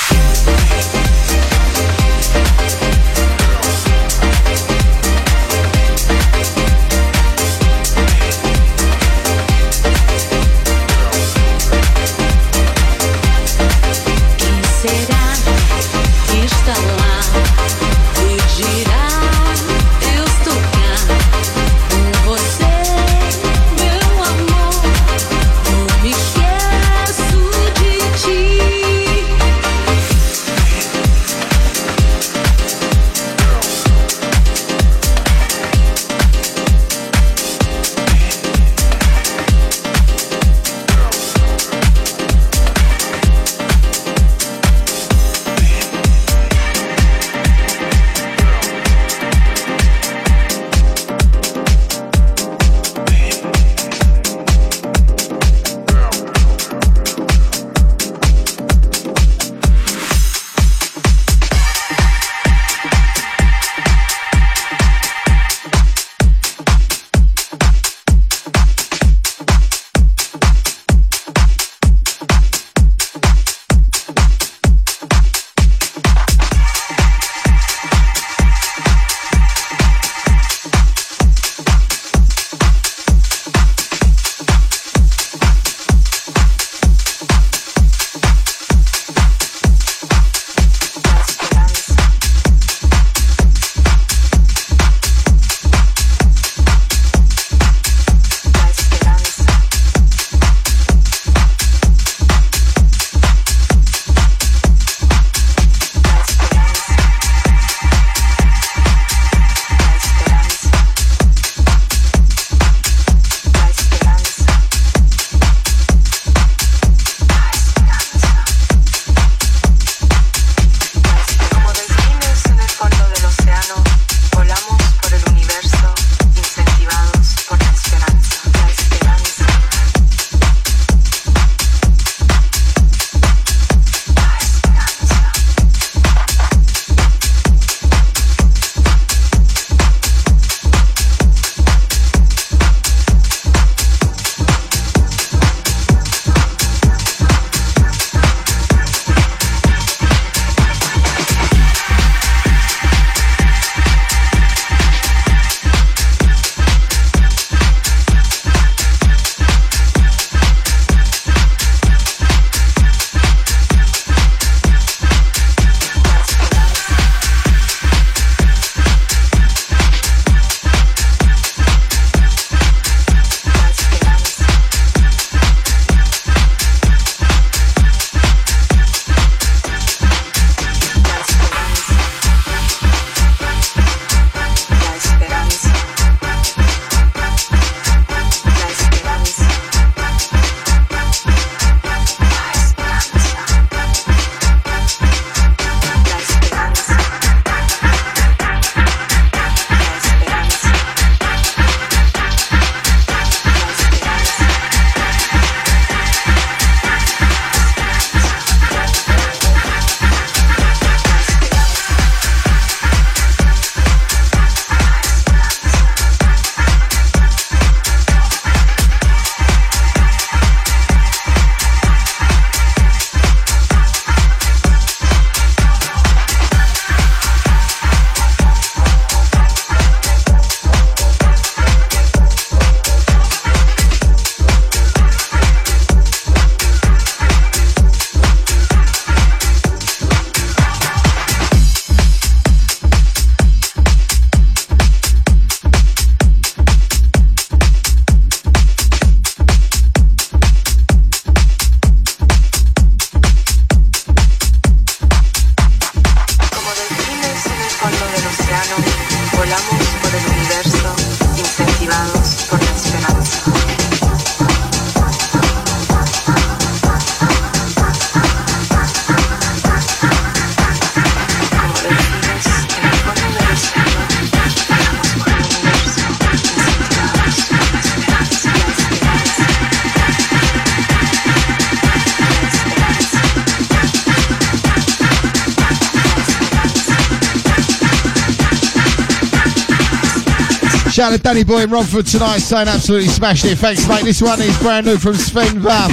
[291.09, 293.57] out to Danny Boy in Romford tonight, saying absolutely smashed it.
[293.57, 294.05] Thanks, mate.
[294.05, 295.89] This one is brand new from Sven Vaff.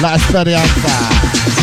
[0.00, 1.61] That's Bernie Amber.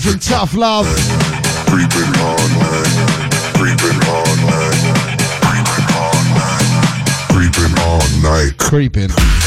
[0.00, 0.86] From tough love.
[1.68, 2.40] Creeping hard,
[3.54, 4.38] Creeping hard,
[5.44, 6.24] Creeping hard,
[7.30, 8.58] Creeping all night.
[8.58, 9.43] Creeping.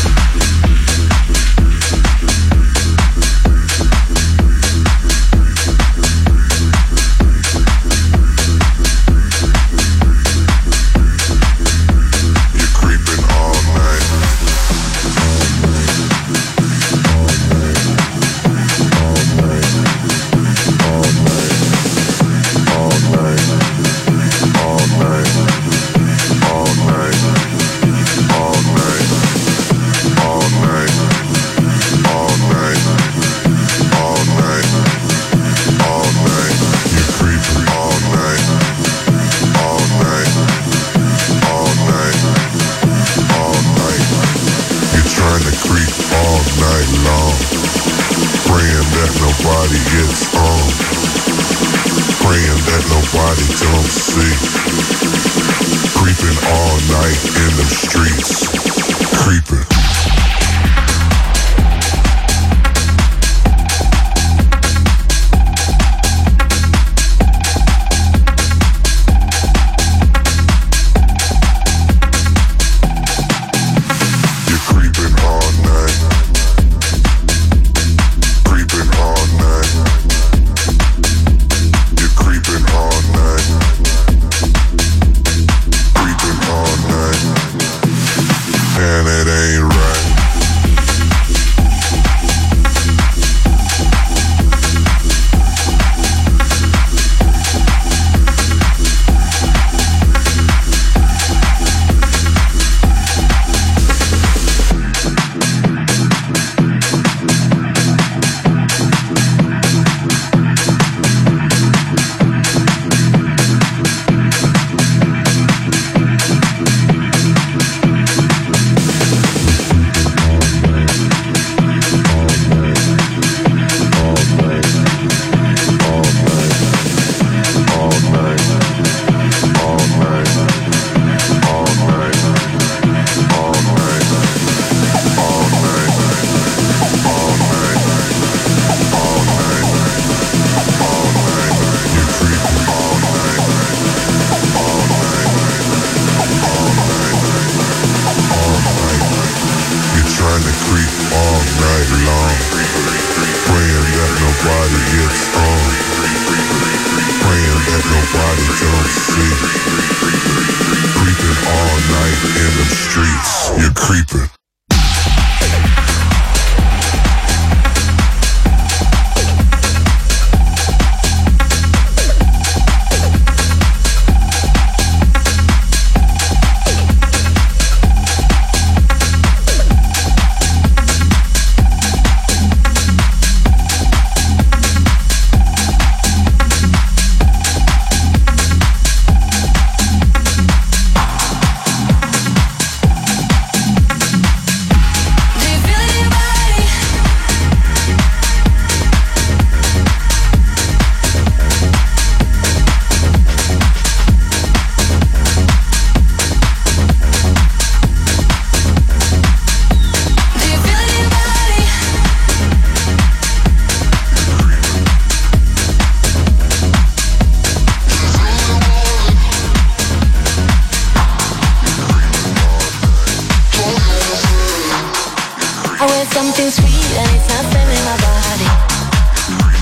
[225.88, 228.49] Want something sweet and it's not filling my body.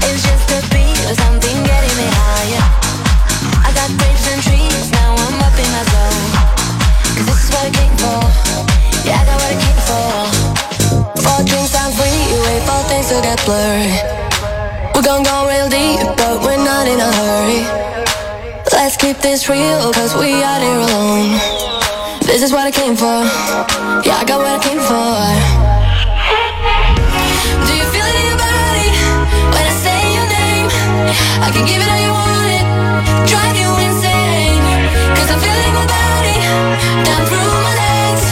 [0.09, 2.65] It's just a beat or something getting me higher.
[3.61, 5.85] I got and trees, now I'm up in my
[7.29, 8.25] this is what I came for.
[9.05, 10.09] Yeah, I got what I came for.
[11.21, 13.93] Four drinks free, wait for things to get blurry.
[14.97, 17.61] We're gonna go real deep, but we're not in a hurry.
[18.73, 21.37] Let's keep this real, cause we here alone.
[22.25, 23.21] This is what I came for.
[24.01, 25.74] Yeah, I got what I came for.
[28.05, 28.89] Do you feel it in your body
[29.53, 30.69] when I say your name?
[31.41, 32.65] I can give it all you want it,
[33.25, 34.61] drive you insane.
[35.15, 36.37] Cause I'm feeling my body
[37.01, 38.25] down through my legs.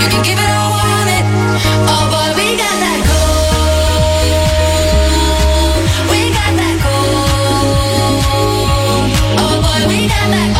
[0.00, 1.24] You can give it all I want it.
[1.92, 2.12] Oh.
[2.12, 2.24] Oh.
[2.24, 2.32] Oh.
[9.38, 10.52] Oh we got that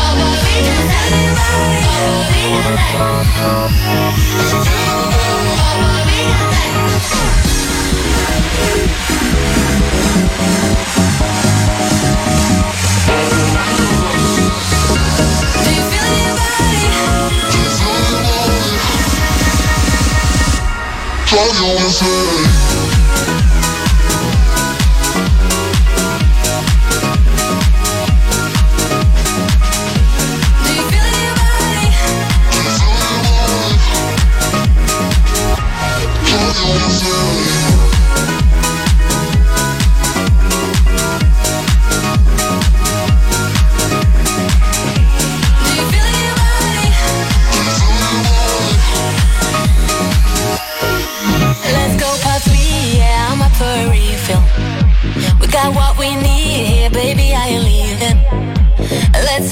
[21.34, 22.71] Let's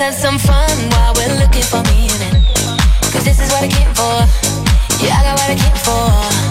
[0.01, 2.43] Have some fun while we're looking for meaning.
[3.13, 5.05] Cause this is what I came for.
[5.05, 6.50] Yeah, I got what I came for.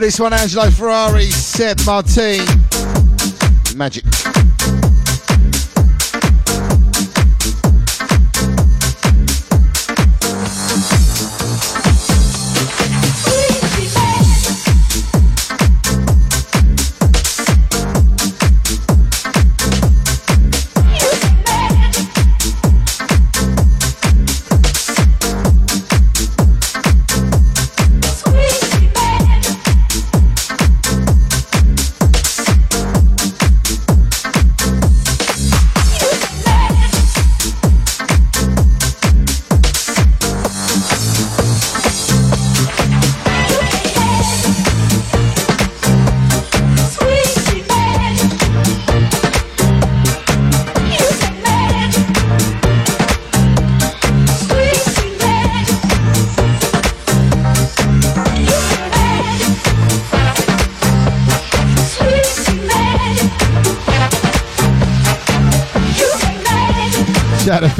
[0.00, 2.40] This one, Angelo Ferrari, Seb Martin.
[3.76, 4.09] Magic.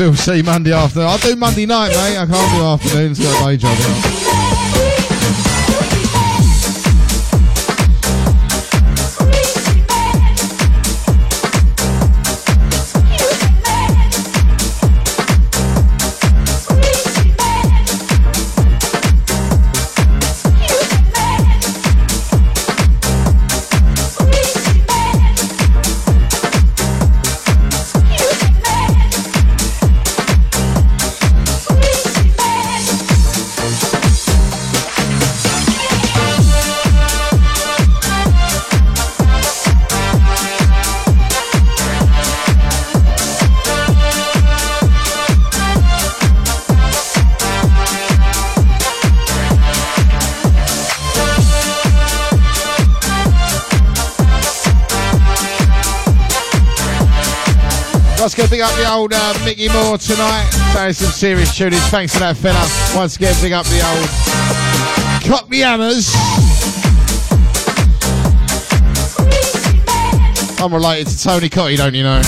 [0.01, 1.09] Phil C Monday afternoon.
[1.09, 2.17] I'll do Monday night, mate.
[2.17, 3.19] I can't do afternoons.
[3.19, 3.79] Got a day job.
[3.79, 4.50] now.
[58.61, 60.47] Big up the old uh, Mickey Moore tonight.
[60.73, 61.81] Playing some serious tunings.
[61.89, 62.61] Thanks for that, fella.
[62.95, 64.07] Once again, big up the old
[65.25, 66.11] Cockney Hammers.
[70.61, 72.21] I'm related to Tony Cottee, don't you know?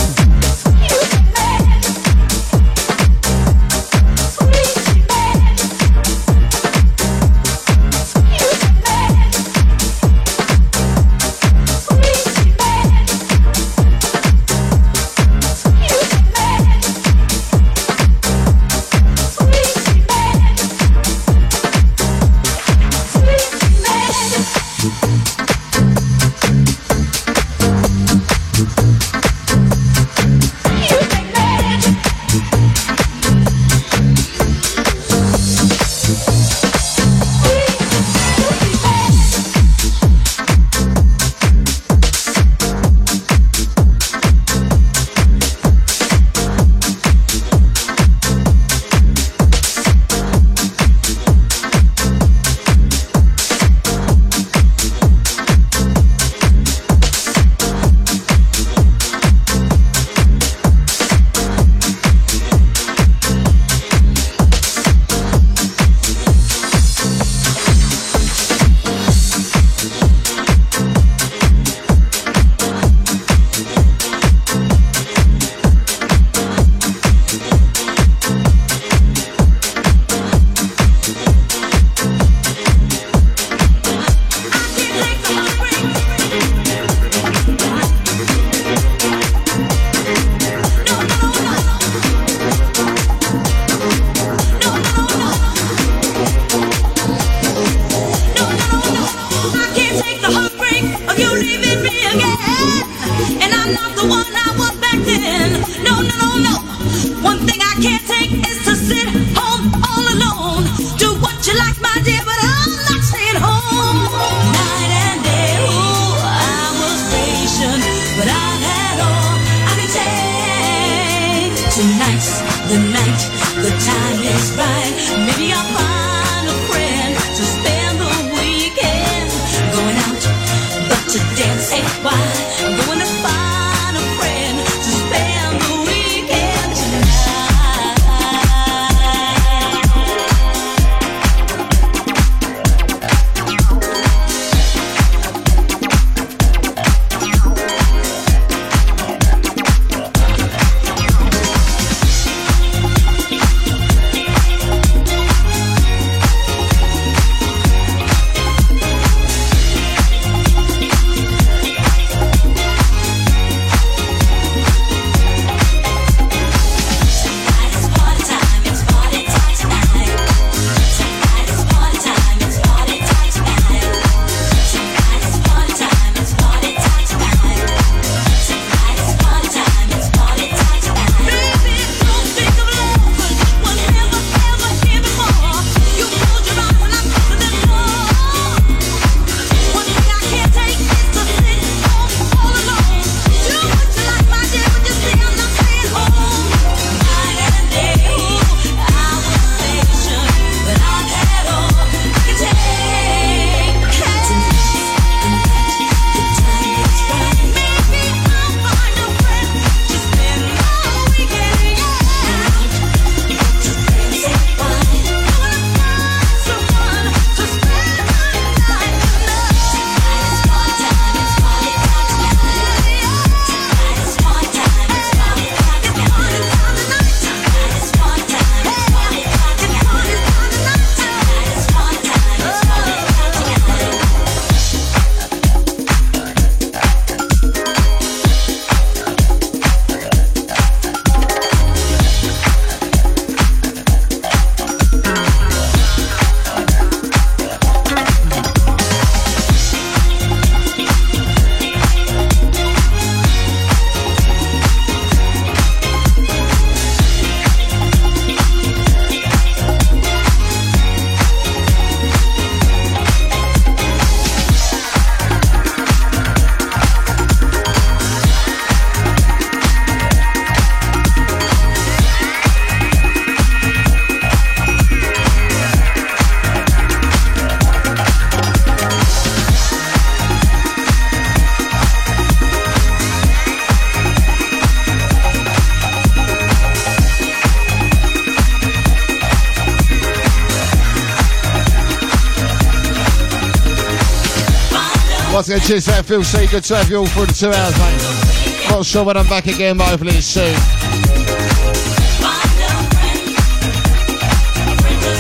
[295.43, 296.47] Once again, cheers to Phil C.
[296.47, 298.70] Good to have you all for the two hours, mate.
[298.70, 300.55] Not sure when I'm back again, but hopefully it's soon.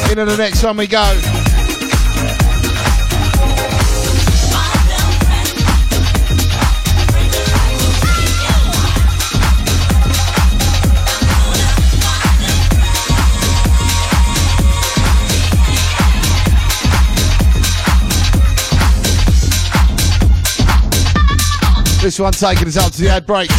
[0.08, 1.31] Into the next one we go.
[22.02, 23.54] This one taking us up to the ad breaks.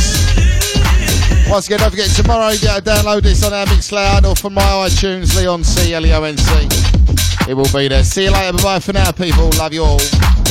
[1.49, 4.61] Once again, don't forget tomorrow you gotta download this on our Mixcloud or from my
[4.61, 6.67] iTunes, Leon C L E O N C.
[7.49, 8.03] It will be there.
[8.03, 8.57] See you later.
[8.57, 9.49] Bye bye for now, people.
[9.57, 10.42] Love you all.